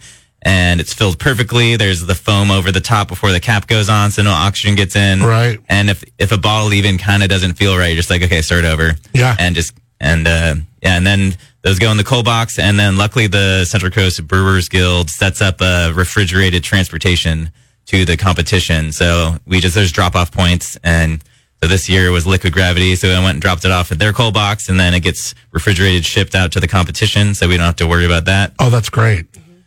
and 0.42 0.80
it's 0.80 0.92
filled 0.92 1.20
perfectly. 1.20 1.76
There's 1.76 2.04
the 2.04 2.16
foam 2.16 2.50
over 2.50 2.72
the 2.72 2.80
top 2.80 3.06
before 3.06 3.30
the 3.30 3.38
cap 3.38 3.68
goes 3.68 3.88
on 3.88 4.10
so 4.10 4.22
no 4.22 4.32
oxygen 4.32 4.74
gets 4.74 4.96
in. 4.96 5.22
Right. 5.22 5.60
And 5.68 5.88
if, 5.88 6.02
if 6.18 6.32
a 6.32 6.36
bottle 6.36 6.74
even 6.74 6.98
kind 6.98 7.22
of 7.22 7.28
doesn't 7.28 7.52
feel 7.52 7.78
right, 7.78 7.86
you're 7.86 7.96
just 7.96 8.10
like, 8.10 8.22
okay, 8.22 8.42
start 8.42 8.64
over. 8.64 8.94
Yeah. 9.12 9.36
And 9.38 9.54
just, 9.54 9.72
and, 10.00 10.26
uh, 10.26 10.56
yeah, 10.82 10.96
and 10.96 11.06
then 11.06 11.36
those 11.62 11.78
go 11.78 11.92
in 11.92 11.96
the 11.96 12.02
cold 12.02 12.24
box. 12.24 12.58
And 12.58 12.76
then 12.76 12.96
luckily 12.98 13.28
the 13.28 13.64
Central 13.66 13.92
Coast 13.92 14.26
Brewers 14.26 14.68
Guild 14.68 15.10
sets 15.10 15.40
up 15.40 15.60
a 15.60 15.92
refrigerated 15.94 16.64
transportation 16.64 17.52
to 17.86 18.04
the 18.04 18.16
competition. 18.16 18.90
So 18.90 19.36
we 19.46 19.60
just, 19.60 19.76
there's 19.76 19.92
drop 19.92 20.16
off 20.16 20.32
points. 20.32 20.76
And 20.82 21.22
so 21.62 21.68
this 21.68 21.88
year 21.88 22.06
it 22.06 22.10
was 22.10 22.26
liquid 22.26 22.52
gravity. 22.52 22.94
So 22.96 23.08
I 23.08 23.18
went 23.20 23.34
and 23.36 23.42
dropped 23.42 23.64
it 23.64 23.70
off 23.70 23.90
at 23.92 23.98
their 23.98 24.12
cold 24.12 24.34
box 24.34 24.68
and 24.68 24.78
then 24.78 24.92
it 24.94 25.00
gets 25.00 25.34
refrigerated, 25.52 26.04
shipped 26.04 26.34
out 26.34 26.52
to 26.52 26.60
the 26.60 26.68
competition. 26.68 27.34
So 27.34 27.48
we 27.48 27.56
don't 27.56 27.66
have 27.66 27.76
to 27.76 27.86
worry 27.86 28.04
about 28.06 28.26
that. 28.26 28.52
Oh, 28.58 28.68
that's 28.70 28.90
great. 28.90 29.26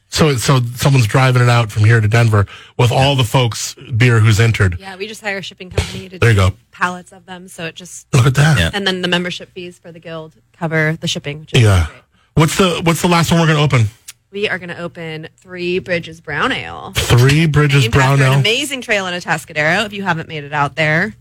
So 0.10 0.36
so 0.38 0.60
someone's 0.76 1.06
driving 1.08 1.41
it 1.41 1.50
out 1.50 1.69
from 1.71 1.84
here 1.84 2.00
to 2.00 2.08
Denver 2.08 2.45
with 2.78 2.91
all 2.93 3.15
the 3.17 3.26
folks 3.26 3.76
beer 3.95 4.19
who's 4.19 4.39
entered. 4.39 4.78
yeah 4.80 4.95
we 4.95 5.06
just 5.06 5.21
hire 5.21 5.39
a 5.39 5.41
shipping 5.41 5.69
company 5.69 6.08
to 6.08 6.17
There 6.19 6.30
you 6.30 6.36
do 6.36 6.50
go. 6.52 6.56
pallets 6.71 7.12
of 7.12 7.26
them 7.26 7.50
so 7.50 7.65
it 7.65 7.76
just 7.76 8.08
Look 8.13 8.26
at 8.26 8.36
that. 8.36 8.58
Yeah. 8.58 8.69
and 8.73 8.88
then 8.88 9.02
the 9.02 9.10
membership 9.10 9.52
fees 9.52 9.78
for 9.80 9.91
the 9.91 10.00
guild 10.00 10.34
cover 10.54 10.97
the 11.02 11.10
shipping 11.10 11.41
which 11.41 11.54
is 11.54 11.62
Yeah. 11.62 11.88
great. 11.88 12.02
What's 12.36 12.58
the 12.58 12.80
What's 12.86 13.02
the 13.02 13.10
last 13.10 13.32
one 13.32 13.41
we're 13.41 13.47
going 13.47 13.58
to 13.58 13.63
open? 13.78 13.88
we 14.32 14.47
are 14.47 14.58
going 14.60 14.69
to 14.69 14.78
open 14.80 15.28
three 15.38 15.80
bridges 15.80 16.21
brown 16.21 16.54
ale 16.54 16.93
Three 16.95 17.45
Bridges 17.45 17.82
named 17.84 17.93
Brown 17.93 18.13
after 18.13 18.23
an 18.26 18.32
Ale. 18.34 18.39
amazing 18.39 18.80
trail 18.82 19.08
in 19.08 19.13
Atascadero. 19.13 19.86
If 19.86 19.91
you 19.93 20.04
haven't 20.04 20.30
made 20.30 20.45
it 20.45 20.54
out 20.54 20.76
there, 20.78 21.15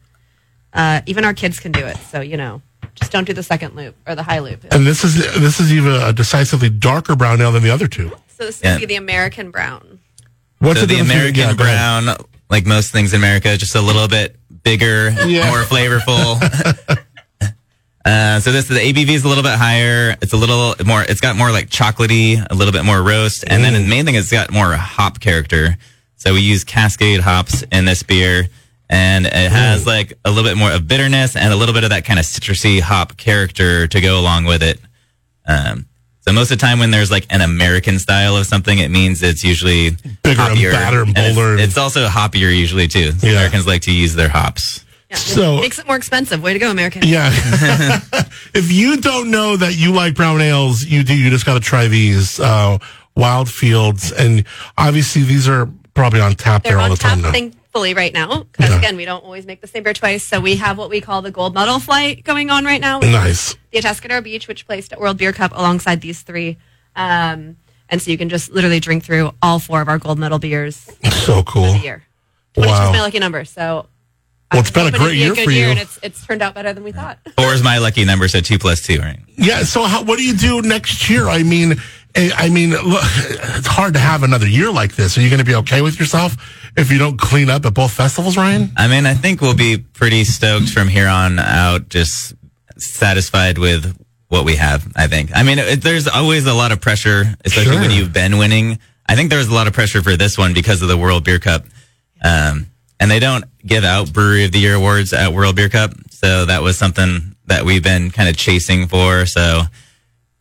uh, 0.76 1.00
even 1.06 1.24
our 1.24 1.34
kids 1.34 1.58
can 1.58 1.72
do 1.72 1.84
it. 1.84 1.96
So 1.96 2.20
you 2.20 2.36
know, 2.36 2.62
just 2.94 3.10
don't 3.12 3.24
do 3.24 3.32
the 3.32 3.42
second 3.42 3.74
loop 3.76 3.96
or 4.06 4.14
the 4.14 4.22
high 4.22 4.38
loop. 4.38 4.64
And 4.70 4.86
this 4.86 5.02
is 5.04 5.16
this 5.40 5.58
is 5.60 5.72
even 5.72 5.92
a 5.94 6.12
decisively 6.12 6.70
darker 6.70 7.16
brown 7.16 7.40
ale 7.40 7.52
than 7.52 7.62
the 7.62 7.70
other 7.70 7.88
two. 7.88 8.10
So 8.38 8.44
this 8.46 8.60
Yeah. 8.62 8.78
is 8.78 8.86
the 8.86 8.96
American 8.96 9.50
brown. 9.50 10.00
What's 10.58 10.80
so 10.80 10.86
the 10.86 10.94
difference 10.94 11.10
American 11.10 11.40
yeah, 11.40 11.54
brown, 11.54 12.16
like 12.50 12.66
most 12.66 12.92
things 12.92 13.12
in 13.12 13.20
America, 13.20 13.56
just 13.56 13.74
a 13.74 13.80
little 13.80 14.08
bit 14.08 14.36
bigger, 14.62 15.10
Yeah. 15.26 15.50
more 15.50 15.62
flavorful. 15.62 16.40
uh, 18.04 18.40
so 18.40 18.52
this 18.52 18.68
the 18.68 18.76
ABV 18.76 19.10
is 19.10 19.24
a 19.24 19.28
little 19.28 19.42
bit 19.42 19.52
higher. 19.58 20.16
It's 20.22 20.32
a 20.32 20.36
little 20.36 20.74
more. 20.84 21.02
It's 21.02 21.20
got 21.20 21.36
more 21.36 21.50
like 21.50 21.68
chocolatey, 21.70 22.44
a 22.50 22.54
little 22.54 22.72
bit 22.72 22.84
more 22.84 23.02
roast, 23.02 23.44
and 23.46 23.62
then 23.64 23.72
the 23.74 23.80
main 23.86 24.04
thing 24.04 24.14
is 24.14 24.24
it's 24.24 24.32
got 24.32 24.50
more 24.50 24.72
hop 24.74 25.20
character. 25.20 25.76
So 26.16 26.32
we 26.32 26.40
use 26.40 26.64
Cascade 26.64 27.20
hops 27.20 27.62
in 27.70 27.84
this 27.84 28.02
beer, 28.02 28.48
and 28.88 29.26
it 29.26 29.50
has 29.50 29.86
like 29.86 30.12
a 30.24 30.30
little 30.30 30.48
bit 30.48 30.56
more 30.56 30.70
of 30.70 30.86
bitterness 30.86 31.34
and 31.36 31.52
a 31.52 31.56
little 31.56 31.74
bit 31.74 31.84
of 31.84 31.90
that 31.90 32.04
kind 32.04 32.18
of 32.18 32.24
citrusy 32.24 32.80
hop 32.80 33.16
character 33.16 33.86
to 33.88 34.00
go 34.00 34.18
along 34.20 34.44
with 34.44 34.62
it. 34.62 34.78
Um, 35.46 35.86
so 36.20 36.32
most 36.32 36.50
of 36.50 36.58
the 36.58 36.66
time 36.66 36.78
when 36.80 36.90
there's 36.90 37.10
like 37.10 37.26
an 37.30 37.40
American 37.40 37.98
style 37.98 38.36
of 38.36 38.46
something, 38.46 38.78
it 38.78 38.90
means 38.90 39.22
it's 39.22 39.44
usually 39.44 39.90
Bigger 40.22 40.40
and 40.42 40.60
badder 40.60 41.02
and 41.02 41.14
bolder 41.14 41.52
and- 41.52 41.60
It's, 41.60 41.78
also 41.78 42.06
hoppier 42.08 42.56
usually 42.56 42.88
too. 42.88 43.12
So 43.12 43.26
Yeah. 43.26 43.34
Americans 43.34 43.66
like 43.66 43.82
to 43.82 43.92
use 43.92 44.14
their 44.14 44.28
hops. 44.28 44.84
Yeah, 45.10 45.16
So- 45.16 45.60
makes 45.60 45.78
it 45.78 45.86
more 45.86 45.94
expensive. 45.96 46.42
Way 46.42 46.52
to 46.52 46.58
go, 46.58 46.70
American. 46.70 47.02
Yeah. 47.04 47.30
if 48.54 48.72
you 48.72 48.96
don't 48.96 49.30
know 49.30 49.56
that 49.56 49.76
you 49.76 49.92
like 49.92 50.14
brown 50.16 50.40
ales, 50.40 50.84
you 50.84 51.04
do. 51.04 51.14
You 51.14 51.30
just 51.30 51.46
got 51.46 51.54
to 51.54 51.60
try 51.60 51.86
these 51.86 52.40
uh, 52.40 52.78
Wild 53.14 53.48
Fields, 53.48 54.10
and 54.10 54.44
obviously 54.76 55.22
these 55.22 55.48
are 55.48 55.68
probably 55.94 56.20
on 56.20 56.34
tap 56.34 56.64
They're 56.64 56.72
there 56.72 56.78
all 56.78 56.84
on 56.86 56.90
the 56.90 56.96
time 56.96 57.22
tap, 57.22 57.32
now. 57.34 57.50
Thankfully, 57.76 57.94
right 57.94 58.12
now. 58.12 58.44
Because 58.44 58.70
Yeah. 58.70 58.78
again, 58.78 58.96
we 58.96 59.04
don't 59.04 59.24
always 59.24 59.46
make 59.46 59.60
the 59.60 59.66
same 59.66 59.82
beer 59.82 59.92
twice. 59.92 60.22
So 60.24 60.40
we 60.40 60.56
have 60.56 60.78
what 60.78 60.90
we 60.90 61.00
call 61.00 61.22
the 61.22 61.30
gold 61.30 61.54
medal 61.54 61.78
flight 61.78 62.24
going 62.24 62.50
on 62.50 62.64
right 62.64 62.80
now. 62.80 62.98
Nice. 63.00 63.54
the 63.72 63.78
Atascadero 63.82 64.22
Beach, 64.24 64.48
which 64.48 64.66
placed 64.66 64.92
at 64.92 65.00
World 65.00 65.18
Beer 65.18 65.32
Cup 65.34 65.52
alongside 65.54 66.00
these 66.00 66.22
three. 66.22 66.56
Um, 66.94 67.56
and 67.90 68.00
so 68.00 68.10
you 68.10 68.16
can 68.16 68.28
just 68.30 68.50
literally 68.50 68.80
drink 68.80 69.04
through 69.04 69.32
all 69.42 69.58
four 69.58 69.82
of 69.82 69.88
our 69.88 69.98
gold 69.98 70.18
medal 70.18 70.38
beers 70.38 70.88
So 71.24 71.42
cool. 71.42 71.72
for 71.74 71.78
the 71.78 71.84
year. 71.84 72.02
22 72.54 72.72
Wow. 72.72 72.86
is 72.88 72.92
my 72.96 73.00
lucky 73.02 73.18
number. 73.18 73.44
So 73.44 73.86
Well, 74.52 74.60
it's 74.62 74.70
been 74.70 74.86
a 74.86 74.90
hoping 74.90 74.94
it'd 74.94 75.00
great 75.06 75.12
be 75.12 75.18
year 75.18 75.34
good 75.34 75.44
for 75.44 75.50
you. 75.50 75.64
and 75.66 75.78
it's 75.78 75.98
it's 76.02 76.24
turned 76.26 76.40
out 76.40 76.54
better 76.54 76.72
than 76.72 76.84
we 76.84 76.92
thought. 76.92 77.18
Or 77.38 77.52
is 77.52 77.62
my 77.62 77.76
lucky 77.78 78.04
number, 78.06 78.28
so 78.28 78.40
two 78.40 78.58
plus 78.58 78.80
two, 78.82 78.98
right? 79.00 79.18
Yeah. 79.36 79.64
So, 79.64 79.82
how, 79.84 80.02
what 80.04 80.16
do 80.16 80.24
you 80.24 80.34
do 80.34 80.62
next 80.62 81.10
year? 81.10 81.28
I 81.28 81.42
mean, 81.42 81.74
eh, 82.14 82.30
I 82.34 82.48
mean, 82.48 82.70
look, 82.70 83.02
it's 83.58 83.66
hard 83.66 83.92
to 83.94 84.00
have 84.00 84.22
another 84.22 84.48
year 84.48 84.70
like 84.72 84.94
this. 84.96 85.18
Are 85.18 85.20
you 85.20 85.28
going 85.28 85.40
to 85.40 85.44
be 85.44 85.54
okay 85.56 85.82
with 85.82 86.00
yourself 86.00 86.36
if 86.76 86.90
you 86.90 86.98
don't 86.98 87.18
clean 87.18 87.50
up 87.50 87.64
at 87.66 87.74
both 87.74 87.92
festivals, 87.92 88.36
Ryan? 88.36 88.70
I 88.76 88.88
mean, 88.88 89.06
I 89.06 89.14
think 89.14 89.40
we'll 89.40 89.54
be 89.54 89.78
pretty 89.78 90.24
stoked 90.24 90.68
from 90.70 90.88
here 90.88 91.08
on 91.08 91.38
out, 91.38 91.88
just 91.88 92.34
satisfied 92.76 93.58
with 93.58 93.96
what 94.28 94.44
we 94.44 94.56
have, 94.56 94.86
I 94.96 95.06
think. 95.06 95.30
I 95.34 95.42
mean, 95.42 95.58
it, 95.58 95.82
there's 95.82 96.08
always 96.08 96.46
a 96.46 96.54
lot 96.54 96.72
of 96.72 96.80
pressure, 96.80 97.34
especially 97.44 97.72
Sure. 97.72 97.80
when 97.80 97.90
you've 97.90 98.12
been 98.12 98.38
winning. 98.38 98.78
I 99.08 99.14
think 99.14 99.30
there 99.30 99.38
was 99.38 99.48
a 99.48 99.54
lot 99.54 99.66
of 99.66 99.72
pressure 99.72 100.02
for 100.02 100.16
this 100.16 100.36
one 100.36 100.52
because 100.52 100.82
of 100.82 100.88
the 100.88 100.96
World 100.96 101.24
Beer 101.24 101.38
Cup. 101.38 101.64
Um, 102.22 102.66
and 102.98 103.10
they 103.10 103.18
don't 103.20 103.44
give 103.64 103.84
out 103.84 104.12
Brewery 104.12 104.44
of 104.46 104.52
the 104.52 104.58
Year 104.58 104.74
awards 104.74 105.12
at 105.12 105.32
World 105.32 105.54
Beer 105.56 105.68
Cup. 105.68 105.92
So 106.10 106.46
that 106.46 106.62
was 106.62 106.76
something 106.76 107.36
that 107.46 107.64
we've 107.64 107.82
been 107.84 108.10
kind 108.10 108.28
of 108.28 108.36
chasing 108.36 108.88
for. 108.88 109.26
So 109.26 109.62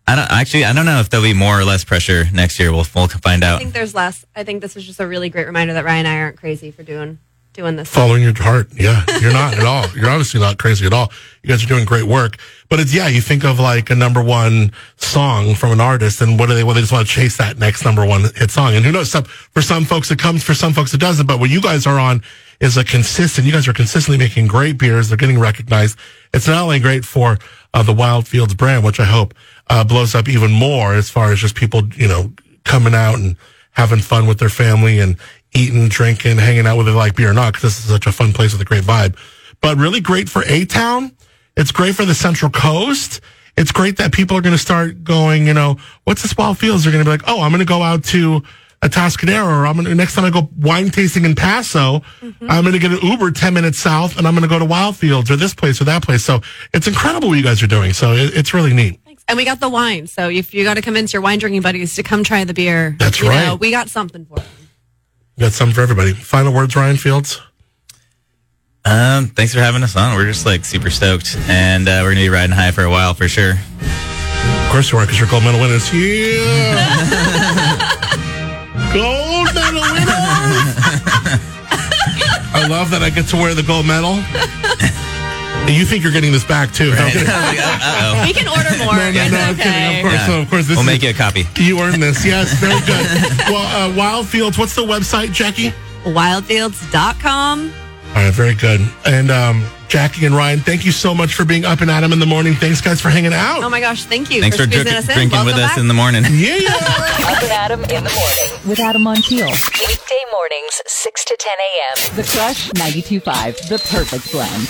I 0.08 0.15
don't 0.15 0.32
actually. 0.32 0.65
I 0.65 0.74
don't 0.74 0.86
know 0.86 1.00
if 1.00 1.10
there'll 1.10 1.26
be 1.26 1.34
more 1.34 1.60
or 1.60 1.63
less 1.63 1.84
pressure 1.84 2.26
next 2.32 2.60
year. 2.60 2.72
We'll 2.72 2.86
we'll 2.96 3.08
find 3.08 3.44
out. 3.44 3.56
I 3.56 3.60
think 3.60 3.74
there's 3.74 3.96
less. 3.96 4.26
I 4.36 4.44
think 4.44 4.62
this 4.62 4.76
is 4.76 4.86
just 4.86 5.00
a 5.00 5.08
really 5.08 5.30
great 5.30 5.48
reminder 5.48 5.74
that 5.74 5.86
Ryan 5.86 6.06
and 6.06 6.08
I 6.08 6.20
aren't 6.22 6.38
crazy 6.38 6.72
for 6.72 6.84
doing 6.84 7.18
doing 7.56 7.78
this. 7.78 7.89
Following 7.89 8.22
your 8.22 8.34
heart. 8.36 8.68
Yeah. 8.76 9.04
You're 9.22 9.32
not 9.32 9.54
at 9.54 9.63
all. 9.63 9.88
You're 9.96 10.10
obviously 10.10 10.39
not 10.39 10.58
crazy 10.58 10.86
at 10.86 10.94
all. 10.94 11.12
You 11.41 11.50
guys 11.50 11.63
are 11.63 11.68
doing 11.68 11.86
great 11.86 12.04
work. 12.04 12.38
But 12.70 12.80
it's, 12.82 12.94
yeah, 12.94 13.08
you 13.08 13.22
think 13.22 13.46
of 13.46 13.60
like 13.60 13.89
a 13.89 13.96
number 13.96 14.22
one 14.22 14.74
song 14.98 15.56
from 15.56 15.72
an 15.72 15.80
artist 15.80 16.22
and 16.22 16.38
what 16.38 16.50
do 16.50 16.56
they, 16.56 16.63
well, 16.63 16.76
they 16.76 16.82
just 16.82 16.91
want 16.91 17.08
to 17.08 17.13
chase 17.13 17.38
that 17.38 17.58
next 17.58 17.86
number 17.86 18.06
one 18.06 18.24
hit 18.36 18.52
song. 18.52 18.76
And 18.76 18.86
who 18.86 18.91
knows, 18.91 19.10
some, 19.10 19.24
for 19.24 19.62
some 19.62 19.86
folks 19.86 20.12
it 20.12 20.20
comes, 20.20 20.44
for 20.44 20.54
some 20.54 20.74
folks 20.74 20.94
it 20.94 21.00
doesn't. 21.00 21.28
But 21.28 21.39
what 21.39 21.50
you 21.50 21.62
guys 21.62 21.88
are 21.88 21.98
on 21.98 22.22
is 22.60 22.78
a 22.78 22.84
consistent, 22.84 23.48
you 23.48 23.54
guys 23.54 23.68
are 23.68 23.74
consistently 23.74 24.18
making 24.18 24.48
great 24.48 24.78
beers. 24.78 25.08
They're 25.08 25.18
getting 25.18 25.39
recognized. 25.39 25.98
It's 26.34 26.48
not 26.48 26.62
only 26.62 26.80
great 26.80 27.06
for 27.06 27.38
uh, 27.74 27.84
the 27.84 27.94
Wild 27.94 28.28
Fields 28.28 28.54
brand, 28.54 28.84
which 28.84 29.00
I 29.00 29.06
hope 29.06 29.34
uh, 29.69 29.84
blows 29.84 30.15
up 30.15 30.28
even 30.28 30.51
more 30.51 30.93
as 30.93 31.10
far 31.10 31.32
as 31.32 31.39
just 31.39 31.56
people, 31.56 31.88
you 31.95 32.08
know, 32.08 32.32
coming 32.63 32.93
out 32.93 33.15
and 33.15 33.36
having 33.71 33.99
fun 33.99 34.28
with 34.28 34.39
their 34.39 34.49
family 34.49 34.99
and 34.99 35.17
eating, 35.54 35.88
drinking, 35.88 36.38
hanging 36.38 36.67
out 36.67 36.78
whether 36.78 36.91
they 36.91 36.97
like 36.97 37.15
beer 37.15 37.32
or 37.32 37.34
not, 37.34 37.54
because 37.54 37.63
this 37.63 37.80
is 37.80 37.86
such 37.86 38.08
a 38.08 38.12
fun 38.12 38.34
place 38.34 38.51
with 38.51 38.62
a 38.62 38.65
great 38.65 38.84
vibe. 38.84 39.17
But 39.62 39.78
really 39.78 40.01
great 40.01 40.30
for 40.30 40.43
A 40.47 40.65
Town. 40.65 41.15
It's 41.58 41.71
great 41.71 41.95
for 41.95 42.06
the 42.06 42.15
Central 42.15 42.51
Coast. 42.51 43.21
It's 43.58 43.71
great 43.71 43.97
that 43.97 44.12
people 44.12 44.36
are 44.38 44.41
going 44.41 44.56
to 44.56 44.62
start 44.62 45.04
going, 45.04 45.47
you 45.47 45.54
know, 45.54 45.78
what's 46.04 46.21
this 46.21 46.36
Wild 46.38 46.58
Fields? 46.58 46.84
They're 46.84 46.91
going 46.91 47.04
to 47.04 47.10
be 47.10 47.12
like, 47.12 47.23
oh, 47.28 47.41
I'm 47.41 47.51
going 47.51 47.60
to 47.60 47.65
go 47.65 47.82
out 47.82 48.04
to 48.06 48.43
Atascadero 48.82 49.45
or 49.45 49.65
I'm 49.65 49.75
going 49.75 49.86
to, 49.86 49.95
next 49.95 50.15
time 50.15 50.25
I 50.25 50.30
go 50.30 50.49
wine 50.58 50.89
tasting 50.89 51.23
in 51.23 51.36
Paso, 51.36 52.01
I'm 52.49 52.63
going 52.63 52.73
to 52.73 52.80
get 52.80 52.91
an 52.91 52.99
Uber 53.01 53.32
10 53.32 53.54
minutes 53.54 53.80
south 53.80 54.17
and 54.17 54.28
I'm 54.28 54.34
going 54.34 54.43
to 54.43 54.49
go 54.49 54.60
to 54.60 54.65
Wild 54.65 54.97
Fields 54.97 55.32
or 55.32 55.38
this 55.38 55.54
place 55.54 55.80
or 55.80 55.86
that 55.86 56.04
place. 56.04 56.23
So 56.23 56.41
it's 56.73 56.88
incredible 56.88 57.30
what 57.30 57.38
you 57.38 57.43
guys 57.43 57.63
are 57.63 57.67
doing. 57.67 57.93
So 57.93 58.12
it, 58.12 58.36
it's 58.36 58.54
really 58.54 58.73
neat. 58.73 58.99
And 59.27 59.38
we 59.38 59.45
got 59.45 59.59
the 59.59 59.69
wine. 59.69 60.07
So 60.07 60.29
if 60.29 60.53
you 60.53 60.63
got 60.63 60.75
to 60.75 60.81
convince 60.81 61.11
your 61.13 61.21
wine 61.21 61.39
drinking 61.39 61.61
buddies 61.61 61.95
to 61.95 62.03
come 62.03 62.23
try 62.23 62.43
the 62.43 62.53
beer, 62.53 62.95
That's 62.99 63.19
you 63.19 63.25
know, 63.25 63.31
right. 63.51 63.59
we 63.59 63.71
got 63.71 63.89
something 63.89 64.25
for 64.25 64.35
them. 64.35 64.45
We 65.38 65.41
got 65.41 65.51
some 65.53 65.71
for 65.71 65.81
everybody. 65.81 66.13
Final 66.13 66.53
words, 66.53 66.75
Ryan 66.75 66.95
Fields. 66.97 67.41
Um, 68.85 69.27
thanks 69.29 69.51
for 69.53 69.61
having 69.61 69.81
us 69.81 69.95
on. 69.95 70.15
We're 70.15 70.27
just 70.27 70.45
like 70.45 70.63
super 70.63 70.91
stoked, 70.91 71.35
and 71.49 71.88
uh, 71.89 72.01
we're 72.03 72.11
gonna 72.11 72.21
be 72.21 72.29
riding 72.29 72.55
high 72.55 72.69
for 72.69 72.83
a 72.83 72.89
while 72.89 73.15
for 73.15 73.27
sure. 73.27 73.53
Of 73.53 74.69
course 74.71 74.91
you 74.91 74.99
are, 74.99 75.05
because 75.05 75.19
you're 75.19 75.27
gold 75.27 75.43
medal 75.43 75.59
winners. 75.59 75.91
Yeah. 75.91 76.75
gold 78.93 79.49
medal 79.55 79.81
winners. 79.81 80.05
I 82.53 82.67
love 82.69 82.91
that 82.91 83.01
I 83.01 83.09
get 83.09 83.25
to 83.29 83.38
wear 83.38 83.55
the 83.55 83.63
gold 83.63 83.88
medal. 83.88 84.13
And 85.65 85.73
you 85.75 85.84
think 85.86 86.04
you're 86.04 86.12
getting 86.12 86.32
this 86.32 86.43
back 86.43 86.71
too? 86.71 86.91
huh? 86.93 87.10
Uh-oh. 87.10 88.23
We 88.25 88.34
can 88.34 88.47
order 88.47 88.69
more. 88.78 88.93
No, 88.95 89.12
no, 89.12 89.21
it's 89.21 89.32
no, 89.32 89.38
I'm 89.39 89.54
okay. 89.56 89.63
kidding. 89.63 89.95
Of 89.97 90.01
course, 90.04 90.13
Yeah. 90.13 90.28
no, 90.28 90.41
of 90.41 90.49
course. 90.49 90.67
This 90.67 90.78
We'll 90.78 90.88
is, 90.88 90.93
make 90.93 91.04
you 91.04 91.10
a 91.10 91.13
copy. 91.13 91.43
You 91.58 91.80
earned 91.82 92.01
this. 92.04 92.23
Yes, 92.25 92.54
very 92.60 92.80
good. 92.86 93.06
well, 93.51 93.65
uh, 93.91 93.95
Wild 93.95 94.28
Fields. 94.28 94.58
What's 94.58 94.75
the 94.75 94.84
website, 94.84 95.34
Jackie? 95.34 95.73
Wildfields.com. 96.04 97.73
All 98.10 98.13
right, 98.23 98.34
very 98.34 98.54
good. 98.56 98.80
And 99.06 99.32
um, 99.32 99.65
Jackie 99.89 100.25
and 100.25 100.36
Ryan, 100.36 100.60
thank 100.60 100.86
you 100.86 100.91
so 100.91 101.13
much 101.13 101.34
for 101.34 101.43
being 101.43 101.65
up 101.65 101.82
and 101.82 101.89
at 101.91 102.04
'em 102.04 102.13
in 102.13 102.19
the 102.19 102.25
morning. 102.25 102.54
Thanks, 102.54 102.80
guys, 102.80 103.01
for 103.01 103.10
hanging 103.10 103.34
out. 103.34 103.63
Oh 103.63 103.69
my 103.69 103.80
gosh, 103.82 104.06
thank 104.06 104.30
you 104.32 104.39
Thanks 104.41 104.56
for, 104.58 104.63
squeezing 104.63 104.84
drink- 104.84 104.97
us 104.99 105.10
in. 105.10 105.15
drinking 105.15 105.43
with 105.45 105.56
Welcome 105.56 105.71
us 105.71 105.78
in 105.80 105.88
the 105.88 105.93
morning. 105.95 106.23
yeah. 106.30 106.60
Up 107.25 107.41
and 107.43 107.51
Adam 107.51 107.84
in 107.84 108.04
the 108.04 108.10
morning. 108.13 108.69
With 108.69 108.80
Adam 108.80 109.04
Montiel. 109.04 109.49
Weekday 109.49 110.23
mornings, 110.32 110.82
6 110.86 111.25
to 111.25 111.36
10 111.38 111.51
a.m. 111.60 112.15
The 112.15 112.23
Crush 112.32 112.69
92.5. 112.71 113.67
The 113.67 113.80
perfect 113.89 114.32
blend. 114.32 114.69